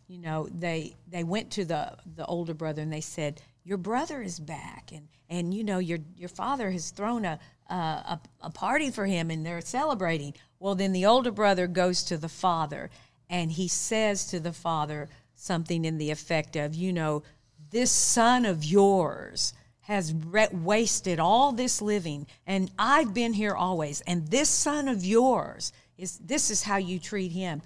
you 0.08 0.18
know, 0.18 0.48
they 0.52 0.96
they 1.08 1.24
went 1.24 1.52
to 1.52 1.66
the 1.66 1.96
the 2.16 2.26
older 2.26 2.54
brother 2.54 2.82
and 2.82 2.92
they 2.92 3.02
said, 3.02 3.42
"Your 3.64 3.78
brother 3.78 4.22
is 4.22 4.40
back, 4.40 4.92
and 4.92 5.08
and 5.30 5.54
you 5.54 5.64
know 5.64 5.78
your 5.78 6.00
your 6.16 6.30
father 6.30 6.72
has 6.72 6.90
thrown 6.90 7.24
a 7.24 7.40
a, 7.70 8.20
a 8.42 8.50
party 8.50 8.90
for 8.90 9.06
him, 9.06 9.30
and 9.30 9.46
they're 9.46 9.62
celebrating." 9.62 10.34
Well, 10.60 10.76
then 10.76 10.92
the 10.92 11.06
older 11.06 11.32
brother 11.32 11.68
goes 11.68 12.04
to 12.06 12.18
the 12.18 12.30
father, 12.30 12.90
and 13.30 13.52
he 13.52 13.68
says 13.68 14.26
to 14.28 14.40
the 14.40 14.54
father 14.54 15.08
something 15.36 15.86
in 15.86 15.98
the 16.00 16.12
effect 16.12 16.56
of, 16.56 16.74
"You 16.74 16.92
know, 16.92 17.24
this 17.70 17.92
son 17.92 18.46
of 18.46 18.66
yours." 18.66 19.54
has 19.82 20.16
re- 20.16 20.48
wasted 20.52 21.20
all 21.20 21.52
this 21.52 21.80
living 21.80 22.26
and 22.48 22.72
I've 22.80 23.14
been 23.14 23.34
here 23.34 23.54
always 23.54 24.02
and 24.08 24.28
this 24.30 24.50
son 24.50 24.88
of 24.88 25.06
yours 25.06 25.72
is 25.96 26.18
this 26.18 26.50
is 26.50 26.64
how 26.64 26.78
you 26.78 26.98
treat 26.98 27.32
him 27.32 27.62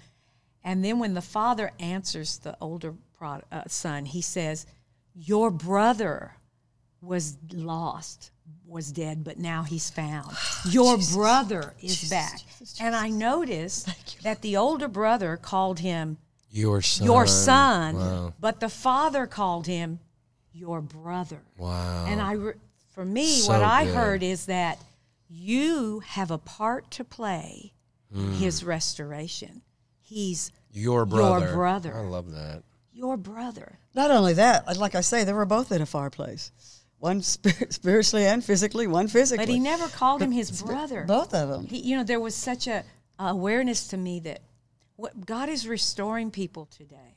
and 0.64 0.84
then 0.84 0.98
when 0.98 1.14
the 1.14 1.22
father 1.22 1.70
answers 1.80 2.38
the 2.38 2.56
older 2.60 2.94
prod, 3.16 3.42
uh, 3.52 3.62
son 3.66 4.04
he 4.06 4.20
says 4.22 4.66
your 5.14 5.50
brother 5.50 6.32
was 7.02 7.36
lost 7.52 8.30
was 8.66 8.92
dead 8.92 9.24
but 9.24 9.38
now 9.38 9.62
he's 9.62 9.90
found 9.90 10.30
your 10.68 10.98
brother 11.14 11.74
is 11.82 12.08
back 12.10 12.40
and 12.80 12.94
I 12.94 13.08
noticed 13.08 13.88
that 14.22 14.42
the 14.42 14.56
older 14.56 14.88
brother 14.88 15.36
called 15.36 15.80
him 15.80 16.18
Your 16.50 16.82
son. 16.82 17.06
your 17.06 17.26
son 17.26 17.96
Wow. 17.96 18.34
but 18.40 18.60
the 18.60 18.68
father 18.68 19.26
called 19.26 19.66
him 19.66 19.98
your 20.52 20.80
brother 20.80 21.42
Wow. 21.58 22.06
and 22.08 22.20
I, 22.20 22.32
re- 22.32 22.52
for 22.94 23.04
me, 23.04 23.26
So 23.40 23.52
what 23.52 23.62
I 23.62 23.84
good. 23.84 23.94
heard 23.94 24.22
is 24.22 24.46
that 24.46 24.78
you 25.28 26.00
have 26.00 26.30
a 26.30 26.38
part 26.38 26.90
to 26.92 27.04
play 27.04 27.72
Mm. 28.12 28.24
in 28.24 28.32
his 28.34 28.64
restoration. 28.64 29.62
He's 30.10 30.50
your 30.72 31.06
brother. 31.06 31.46
Your 31.46 31.54
brother. 31.54 31.94
I 31.94 32.00
love 32.00 32.32
that. 32.32 32.64
your 32.92 33.16
brother. 33.16 33.78
Not 33.94 34.10
only 34.10 34.34
that, 34.34 34.76
like 34.76 34.94
I 34.96 35.00
say, 35.00 35.22
they 35.24 35.32
were 35.32 35.46
both 35.46 35.70
in 35.72 35.80
a 35.80 35.86
far 35.86 36.10
place. 36.10 36.50
One 36.98 37.22
spir- 37.22 37.66
spiritually 37.70 38.26
and 38.26 38.44
physically, 38.44 38.86
one 38.88 39.06
physically. 39.08 39.46
But 39.46 39.52
he 39.52 39.60
never 39.60 39.86
called 39.88 40.20
him 40.20 40.32
his 40.32 40.62
brother. 40.62 41.04
Both 41.06 41.32
of 41.32 41.48
them. 41.48 41.66
He, 41.66 41.78
you 41.78 41.96
know, 41.96 42.02
there 42.02 42.20
was 42.20 42.34
such 42.34 42.66
a, 42.66 42.84
a 43.18 43.26
awareness 43.26 43.86
to 43.88 43.96
me 43.96 44.18
that 44.20 44.40
what 44.96 45.24
God 45.24 45.48
is 45.48 45.66
restoring 45.66 46.30
people 46.30 46.66
today. 46.66 47.14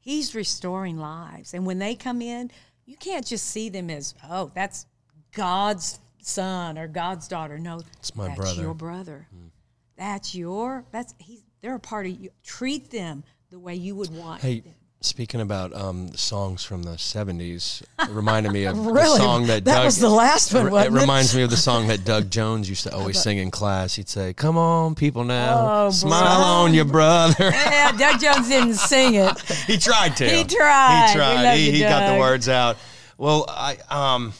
He's 0.00 0.34
restoring 0.34 0.98
lives, 0.98 1.54
and 1.54 1.64
when 1.64 1.78
they 1.78 1.94
come 1.94 2.20
in, 2.20 2.50
you 2.84 2.96
can't 2.98 3.26
just 3.26 3.46
see 3.46 3.70
them 3.70 3.88
as 3.88 4.14
oh, 4.28 4.52
that's 4.54 4.84
God's 5.32 5.98
son 6.20 6.76
or 6.78 6.86
God's 6.88 7.26
daughter. 7.26 7.58
No, 7.58 7.80
It's 7.98 8.14
my 8.14 8.28
that's 8.28 8.38
brother. 8.38 8.62
Your 8.62 8.74
brother. 8.74 9.26
Mm. 9.34 9.48
That's 9.96 10.34
your. 10.34 10.84
That's 10.92 11.14
he's. 11.18 11.42
They're 11.64 11.76
a 11.76 11.80
part 11.80 12.04
of 12.04 12.12
you. 12.20 12.28
Treat 12.44 12.90
them 12.90 13.24
the 13.50 13.58
way 13.58 13.74
you 13.74 13.96
would 13.96 14.14
want. 14.14 14.42
Hey, 14.42 14.60
them. 14.60 14.74
speaking 15.00 15.40
about 15.40 15.74
um, 15.74 16.12
songs 16.12 16.62
from 16.62 16.82
the 16.82 16.90
'70s, 16.90 17.82
it 18.00 18.10
reminded 18.10 18.52
me 18.52 18.64
of 18.64 18.76
the 18.84 19.06
song 19.16 19.46
that 19.46 19.64
That 19.64 19.76
Doug. 19.76 19.84
was 19.86 19.96
the 19.98 20.10
last 20.10 20.52
one, 20.52 20.66
It 20.66 20.86
it? 20.88 20.92
reminds 20.92 21.34
me 21.34 21.40
of 21.42 21.48
the 21.48 21.56
song 21.56 21.86
that 21.86 22.04
Doug 22.04 22.28
Jones 22.38 22.68
used 22.68 22.82
to 22.82 22.94
always 22.94 23.18
sing 23.18 23.38
in 23.38 23.50
class. 23.50 23.94
He'd 23.94 24.10
say, 24.10 24.34
"Come 24.34 24.58
on, 24.58 24.94
people 24.94 25.24
now, 25.24 25.86
Oh, 25.86 25.90
smile 25.90 26.36
boy. 26.36 26.68
on 26.68 26.74
your 26.74 26.84
brother." 26.84 27.50
Yeah, 27.54 27.92
Doug 27.92 28.20
Jones 28.20 28.46
didn't 28.46 28.74
sing 28.74 29.14
it. 29.14 29.40
he 29.66 29.78
tried 29.78 30.18
to. 30.18 30.28
He 30.28 30.44
tried. 30.44 31.06
He 31.08 31.14
tried. 31.16 31.54
he 31.56 31.66
you, 31.68 31.72
he 31.72 31.80
got 31.80 32.12
the 32.12 32.20
words 32.20 32.46
out. 32.46 32.76
Well, 33.16 33.46
I 33.48 33.78
um, 33.88 34.34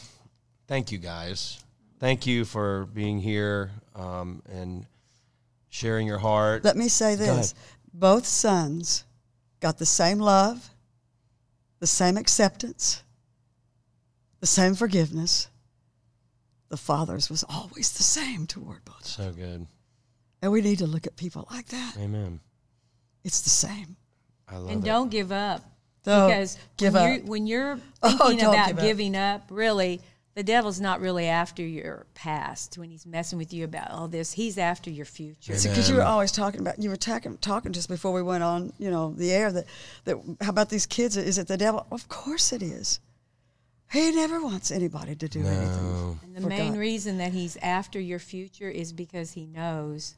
thank 0.67 0.91
you 0.91 0.99
guys. 0.99 1.59
Thank 1.99 2.27
you 2.27 2.45
for 2.45 2.85
being 2.93 3.19
here 3.19 3.71
um, 3.95 4.43
and 4.51 4.85
sharing 5.75 6.07
your 6.07 6.17
heart. 6.19 6.63
Let 6.63 6.77
me 6.77 6.87
say 6.87 7.15
this 7.15 7.53
both 7.93 8.25
sons 8.25 9.03
got 9.59 9.77
the 9.77 9.85
same 9.85 10.19
love, 10.19 10.69
the 11.79 11.87
same 11.87 12.17
acceptance, 12.17 13.03
the 14.39 14.47
same 14.47 14.75
forgiveness. 14.75 15.49
The 16.69 16.77
father's 16.77 17.29
was 17.29 17.43
always 17.47 17.91
the 17.91 18.03
same 18.03 18.47
toward 18.47 18.83
both. 18.85 19.05
so 19.05 19.31
good. 19.31 19.67
And 20.41 20.51
we 20.51 20.61
need 20.61 20.79
to 20.79 20.87
look 20.87 21.05
at 21.07 21.15
people 21.15 21.47
like 21.51 21.67
that. 21.67 21.95
Amen. 21.97 22.39
It's 23.23 23.41
the 23.41 23.49
same. 23.49 23.95
I 24.47 24.57
love 24.57 24.71
And 24.71 24.83
it. 24.83 24.85
don't 24.87 25.09
give 25.09 25.31
up. 25.31 25.61
Don't 26.03 26.27
because 26.29 26.57
give 26.77 26.93
when 26.93 27.03
up. 27.03 27.09
You're, 27.17 27.25
when 27.25 27.47
you're 27.47 27.79
Oh, 28.03 28.09
thinking 28.09 28.37
don't 28.45 28.53
about 28.53 28.67
give 28.67 28.77
up. 28.77 28.83
giving 28.83 29.15
up, 29.15 29.41
really, 29.49 30.01
the 30.35 30.43
devil's 30.43 30.81
not 30.81 30.99
really 30.99 31.27
after 31.27 31.63
your 31.63 32.05
past 32.13 32.77
when 32.77 32.89
he's 32.89 33.05
messing 33.05 33.39
with 33.39 33.53
you 33.53 33.63
about 33.63 33.89
all 33.89 34.09
this. 34.09 34.33
He's 34.33 34.57
after 34.57 34.89
your 34.89 35.05
future. 35.05 35.53
Because 35.53 35.89
you 35.89 35.95
were 35.95 36.03
always 36.03 36.31
talking 36.31 36.59
about, 36.59 36.77
you 36.77 36.89
were 36.89 36.97
talking, 36.97 37.37
talking 37.37 37.71
just 37.71 37.87
before 37.87 38.11
we 38.11 38.21
went 38.21 38.43
on, 38.43 38.73
you 38.77 38.91
know, 38.91 39.13
the 39.15 39.31
air 39.31 39.51
that, 39.53 39.65
that, 40.03 40.17
how 40.41 40.49
about 40.49 40.69
these 40.69 40.85
kids? 40.85 41.15
Is 41.15 41.37
it 41.37 41.47
the 41.47 41.55
devil? 41.55 41.87
Of 41.89 42.09
course 42.09 42.51
it 42.51 42.61
is. 42.61 42.99
He 43.91 44.11
never 44.11 44.41
wants 44.41 44.71
anybody 44.71 45.15
to 45.15 45.27
do 45.29 45.39
anything. 45.39 46.19
And 46.23 46.35
the 46.35 46.41
for 46.41 46.47
main 46.47 46.73
God. 46.73 46.79
reason 46.79 47.17
that 47.19 47.31
he's 47.31 47.55
after 47.57 47.99
your 47.99 48.19
future 48.19 48.69
is 48.69 48.91
because 48.91 49.31
he 49.31 49.45
knows 49.45 50.15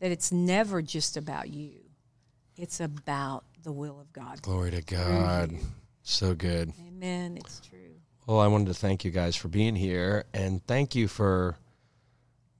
that 0.00 0.10
it's 0.10 0.32
never 0.32 0.82
just 0.82 1.16
about 1.16 1.48
you. 1.48 1.74
It's 2.56 2.80
about 2.80 3.44
the 3.62 3.70
will 3.70 4.00
of 4.00 4.12
God. 4.12 4.42
Glory 4.42 4.72
to 4.72 4.82
God. 4.82 5.50
Mm-hmm. 5.50 5.64
So 6.02 6.34
good. 6.34 6.72
Amen. 6.88 7.36
It's 7.36 7.60
true. 7.60 7.89
Well, 8.30 8.38
I 8.38 8.46
wanted 8.46 8.68
to 8.68 8.74
thank 8.74 9.04
you 9.04 9.10
guys 9.10 9.34
for 9.34 9.48
being 9.48 9.74
here 9.74 10.24
and 10.32 10.64
thank 10.64 10.94
you 10.94 11.08
for 11.08 11.56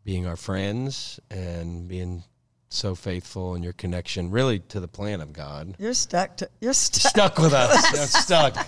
being 0.02 0.26
our 0.26 0.34
friends 0.34 1.20
and 1.30 1.86
being 1.86 2.24
so 2.70 2.96
faithful 2.96 3.54
in 3.54 3.62
your 3.62 3.74
connection 3.74 4.32
really 4.32 4.58
to 4.58 4.80
the 4.80 4.88
plan 4.88 5.20
of 5.20 5.32
God. 5.32 5.76
You're 5.78 5.94
stuck 5.94 6.38
to, 6.38 6.50
you're 6.60 6.72
stuck. 6.72 7.10
Stuck 7.10 7.38
with 7.38 7.52
us. 7.52 7.84
Yeah, 7.94 8.06
stuck. 8.06 8.66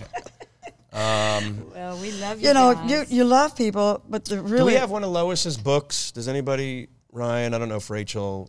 Well, 0.92 1.98
we 1.98 2.12
love 2.12 2.40
you. 2.40 2.46
You 2.46 2.54
know, 2.54 2.74
guys. 2.74 2.90
you, 2.92 3.16
you 3.16 3.24
love 3.24 3.56
people, 3.56 4.00
but 4.08 4.26
the 4.26 4.40
really, 4.40 4.58
Do 4.58 4.64
we 4.66 4.74
have 4.74 4.92
one 4.92 5.02
of 5.02 5.10
Lois's 5.10 5.56
books? 5.56 6.12
Does 6.12 6.28
anybody, 6.28 6.86
Ryan? 7.10 7.52
I 7.52 7.58
don't 7.58 7.68
know 7.68 7.78
if 7.78 7.90
Rachel. 7.90 8.48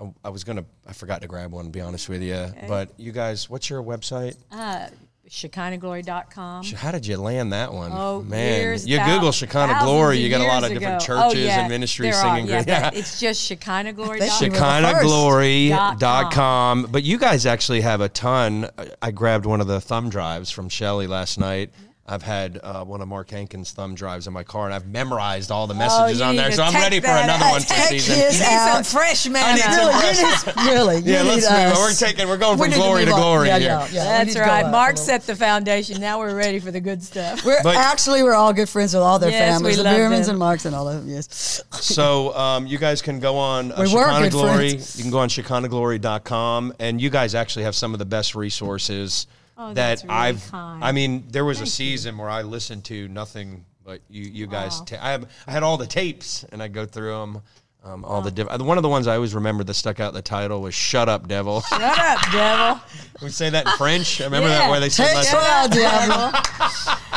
I, 0.00 0.12
I 0.26 0.28
was 0.28 0.44
gonna. 0.44 0.66
I 0.86 0.92
forgot 0.92 1.20
to 1.22 1.26
grab 1.26 1.50
one. 1.50 1.64
To 1.64 1.70
be 1.72 1.80
honest 1.80 2.08
with 2.08 2.22
you, 2.22 2.46
but 2.68 2.90
you 2.96 3.10
guys, 3.10 3.50
what's 3.50 3.68
your 3.68 3.82
website? 3.82 4.36
uh, 4.52 4.86
ShekinahGlory.com. 5.28 6.64
How 6.64 6.92
did 6.92 7.06
you 7.06 7.16
land 7.16 7.52
that 7.52 7.72
one? 7.72 7.90
Oh, 7.92 8.22
man! 8.22 8.60
years, 8.60 8.86
you 8.86 8.98
Google 9.04 9.32
Shekinah 9.32 9.80
Glory, 9.82 10.18
you 10.18 10.28
get 10.28 10.40
a 10.40 10.44
lot 10.44 10.64
of 10.64 10.70
different 10.70 11.02
ago. 11.02 11.14
Oh, 11.14 11.30
churches 11.30 11.44
oh, 11.44 11.46
yeah, 11.46 11.60
and 11.60 11.68
ministries 11.68 12.14
there 12.14 12.24
are, 12.24 12.36
singing. 12.36 12.64
Yeah, 12.66 12.90
it's 12.94 13.18
just 13.18 13.50
ShekinahGlory.com. 13.50 14.18
think 14.18 14.42
you 14.42 14.50
were 14.50 14.56
the. 14.58 15.80
ShekinahGlory.com. 15.80 16.88
But 16.90 17.02
you 17.02 17.18
guys 17.18 17.46
actually 17.46 17.80
have 17.80 18.00
a 18.00 18.08
ton. 18.08 18.68
I 19.02 19.10
grabbed 19.10 19.46
one 19.46 19.60
of 19.60 19.66
the 19.66 19.80
thumb 19.80 20.10
drives 20.10 20.50
from 20.50 20.68
Shelly 20.68 21.06
last 21.06 21.38
night. 21.38 21.70
I've 22.08 22.22
had 22.22 22.60
uh, 22.62 22.84
one 22.84 23.00
of 23.00 23.08
Mark 23.08 23.30
Hankins' 23.30 23.72
thumb 23.72 23.94
drives 23.96 24.26
in 24.28 24.32
my 24.32 24.44
car, 24.44 24.66
and 24.66 24.74
I've 24.74 24.86
memorized 24.86 25.50
all 25.50 25.66
the 25.66 25.74
messages 25.74 26.20
you 26.20 26.24
on 26.24 26.36
there. 26.36 26.52
So 26.52 26.62
I'm 26.62 26.72
ready 26.74 27.00
for 27.00 27.08
another 27.08 27.44
out. 27.44 27.50
one 27.50 27.60
for 27.62 27.68
Take 27.74 27.88
season. 28.00 28.14
his 28.14 28.38
You 28.38 28.46
need 28.46 28.72
some 28.72 28.84
fresh 28.84 29.26
man. 29.28 29.54
need 29.56 29.62
some 29.64 30.54
Really, 30.66 30.66
you 30.66 30.66
need, 30.66 30.72
really, 30.72 30.98
Yeah, 31.00 31.22
you 31.22 31.28
let's 31.28 31.50
need 31.50 31.64
move. 31.68 31.76
We're 31.78 31.92
taking. 31.94 32.28
We're 32.28 32.36
going 32.36 32.58
from 32.58 32.68
need 32.68 32.74
to 32.74 32.80
glory 32.80 33.04
to 33.06 33.10
move 33.10 33.18
glory 33.20 33.48
Yeah, 33.48 33.58
here. 33.58 33.68
yeah, 33.68 33.88
yeah. 33.92 34.24
That's 34.24 34.38
right. 34.38 34.70
Mark 34.70 34.96
set 34.98 35.26
the 35.26 35.34
foundation. 35.34 36.00
Now 36.00 36.18
we're 36.20 36.34
ready 36.36 36.60
for 36.60 36.70
the 36.70 36.80
good 36.80 37.02
stuff. 37.02 37.44
We're 37.44 37.62
But- 37.62 37.76
actually 37.76 38.22
we're 38.22 38.34
all 38.34 38.52
good 38.52 38.68
friends 38.68 38.94
with 38.94 39.02
all 39.02 39.18
their 39.18 39.30
Yes, 39.30 39.54
families, 39.54 39.76
the 39.78 39.82
love 39.82 39.96
Biermans 39.96 40.28
and 40.28 40.38
Marks 40.38 40.64
and 40.64 40.74
all 40.76 40.88
of 40.88 40.94
them. 40.96 41.08
Yes, 41.08 41.60
So 41.72 42.36
um, 42.36 42.66
you 42.68 42.78
guys 42.78 43.02
can 43.02 43.18
go 43.18 43.36
on 43.36 43.72
uh, 43.72 43.76
We 43.78 43.92
were 43.94 44.28
Glory. 44.30 44.70
friends. 44.70 44.96
You 44.96 45.02
can 45.02 45.10
go 45.10 45.18
on 45.18 45.28
ShekinahGlory.com, 45.28 46.74
and 46.78 47.00
you 47.00 47.10
guys 47.10 47.34
actually 47.34 47.64
have 47.64 47.74
some 47.74 47.92
of 47.92 47.98
the 47.98 48.04
best 48.04 48.34
resources 48.34 49.26
Oh, 49.58 49.72
that 49.74 50.02
really 50.02 50.14
I've. 50.14 50.50
kind. 50.50 50.84
I 50.84 50.92
mean, 50.92 51.24
there 51.30 51.44
was 51.44 51.60
a 51.60 51.66
season 51.66 52.18
where 52.18 52.28
I 52.28 52.42
listened 52.42 52.84
to 52.86 53.08
nothing 53.08 53.64
but 53.84 54.00
you. 54.10 54.22
You 54.24 54.46
guys. 54.46 54.78
Wow. 54.80 54.84
Ta- 54.86 54.98
I, 55.00 55.10
have, 55.12 55.30
I 55.46 55.50
had 55.52 55.62
all 55.62 55.76
the 55.78 55.86
tapes, 55.86 56.44
and 56.52 56.62
I 56.62 56.68
go 56.68 56.84
through 56.86 57.12
them. 57.18 57.42
Um, 57.84 58.04
all 58.04 58.20
the 58.20 58.32
diff- 58.32 58.48
one 58.60 58.78
of 58.78 58.82
the 58.82 58.88
ones 58.88 59.06
I 59.06 59.14
always 59.14 59.32
remember 59.32 59.62
that 59.62 59.74
stuck 59.74 60.00
out 60.00 60.08
in 60.08 60.14
the 60.16 60.20
title 60.22 60.60
was 60.60 60.74
"Shut 60.74 61.08
Up, 61.08 61.28
Devil." 61.28 61.60
Shut 61.60 61.80
up, 61.80 62.18
devil. 62.32 62.80
we 63.22 63.28
say 63.28 63.48
that 63.48 63.64
in 63.64 63.72
French. 63.78 64.20
I 64.20 64.24
remember 64.24 64.48
Yeah. 64.48 64.58
that 64.58 64.70
where 64.70 64.80
they 64.80 64.88
said 64.88 65.14
Take 65.14 65.22
some 65.24 65.38
out, 65.40 65.70
devil. 65.70 66.30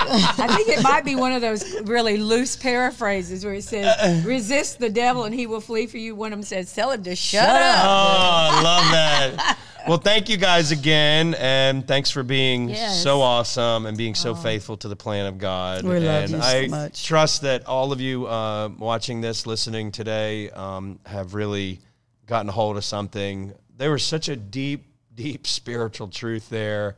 I 0.02 0.47
think 0.56 0.69
it 0.69 0.84
might 0.84 1.04
be 1.04 1.15
one 1.15 1.32
of 1.32 1.41
those 1.41 1.82
really 1.82 2.17
loose 2.17 2.56
paraphrases 2.56 3.43
where 3.43 3.56
it 3.56 3.63
says, 3.63 4.23
resist 4.23 4.80
the 4.80 4.89
devil 4.89 5.23
and 5.25 5.34
he 5.34 5.47
will 5.47 5.60
flee 5.62 5.88
for 5.88 5.97
you. 5.97 6.15
One 6.15 6.32
of 6.34 6.38
them 6.39 6.43
says, 6.43 6.71
tell 6.73 6.91
him 6.91 7.04
to 7.04 7.15
shut, 7.15 7.41
Shut 7.45 7.49
up. 7.49 7.84
Oh, 7.84 8.49
I 8.52 8.62
love 8.63 8.91
that. 8.91 9.58
Well, 9.89 9.97
thank 9.97 10.30
you 10.30 10.38
guys 10.38 10.69
again, 10.69 11.34
and 11.34 11.88
thanks 11.88 12.12
for 12.12 12.21
being 12.21 12.69
Yes. 12.69 13.02
so 13.02 13.23
awesome 13.23 13.88
and 13.88 13.97
being 13.97 14.13
so 14.13 14.36
faithful 14.36 14.78
to 14.78 14.88
the 14.88 14.95
plan 14.95 15.25
of 15.25 15.39
God. 15.39 15.84
We 15.84 15.97
love 15.99 16.25
and 16.25 16.30
you 16.30 16.41
so 16.43 16.47
I 16.47 16.67
much. 16.67 17.04
trust 17.04 17.41
that 17.41 17.65
all 17.65 17.91
of 17.91 17.99
you 17.99 18.28
uh, 18.28 18.69
watching 18.78 19.19
this, 19.19 19.47
listening 19.47 19.91
today, 19.91 20.52
um, 20.52 20.99
have 21.08 21.34
really 21.34 21.80
gotten 22.28 22.49
a 22.49 22.52
hold 22.52 22.78
of 22.78 22.86
something. 22.86 23.52
There 23.78 23.89
was 23.89 24.04
such 24.04 24.30
a 24.30 24.36
deep, 24.36 24.86
deep 25.15 25.47
spiritual 25.47 26.10
truth 26.10 26.49
there 26.49 26.95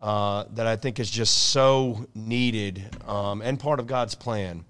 uh, 0.00 0.44
that 0.52 0.68
I 0.68 0.76
think 0.76 1.00
is 1.00 1.10
just 1.10 1.50
so 1.50 2.06
needed 2.14 2.84
um, 3.08 3.42
and 3.42 3.58
part 3.58 3.80
of 3.80 3.88
God's 3.88 4.14
plan. 4.14 4.64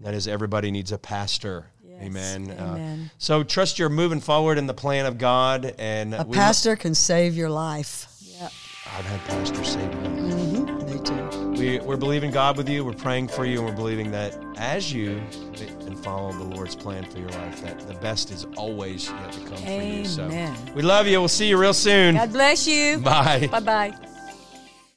That 0.00 0.12
is, 0.12 0.28
everybody 0.28 0.70
needs 0.70 0.92
a 0.92 0.98
pastor. 0.98 1.68
Yes. 2.00 2.02
Amen. 2.06 2.50
Uh, 2.50 3.08
so 3.18 3.42
trust 3.42 3.78
you're 3.78 3.88
moving 3.88 4.20
forward 4.20 4.58
in 4.58 4.66
the 4.66 4.74
plan 4.74 5.06
of 5.06 5.18
God, 5.18 5.74
and 5.78 6.14
A 6.14 6.24
we- 6.26 6.36
pastor 6.36 6.76
can 6.76 6.94
save 6.94 7.34
your 7.36 7.50
life. 7.50 8.06
Yeah. 8.20 8.48
I've 8.96 9.04
had 9.06 9.20
pastors 9.24 9.68
say 9.68 9.80
that. 9.80 10.10
Me 10.10 11.00
too. 11.00 11.50
We, 11.58 11.78
we're 11.80 11.96
believing 11.96 12.30
God 12.30 12.56
with 12.56 12.68
you. 12.68 12.84
We're 12.84 12.92
praying 12.92 13.28
for 13.28 13.44
you, 13.44 13.58
and 13.58 13.66
we're 13.66 13.74
believing 13.76 14.10
that 14.12 14.36
as 14.56 14.92
you 14.92 15.20
fit 15.54 15.70
and 15.84 15.98
follow 15.98 16.32
the 16.32 16.44
Lord's 16.44 16.76
plan 16.76 17.04
for 17.04 17.18
your 17.18 17.30
life, 17.30 17.62
that 17.62 17.80
the 17.88 17.94
best 17.94 18.30
is 18.30 18.46
always 18.56 19.08
yet 19.08 19.32
to 19.32 19.40
come 19.40 19.56
for 19.56 19.82
you. 19.82 20.04
So 20.04 20.54
we 20.74 20.82
love 20.82 21.06
you. 21.06 21.18
We'll 21.18 21.28
see 21.28 21.48
you 21.48 21.56
real 21.56 21.74
soon. 21.74 22.14
God 22.16 22.32
bless 22.32 22.66
you. 22.66 22.98
Bye. 22.98 23.48
Bye 23.50 23.60
bye. 23.60 23.94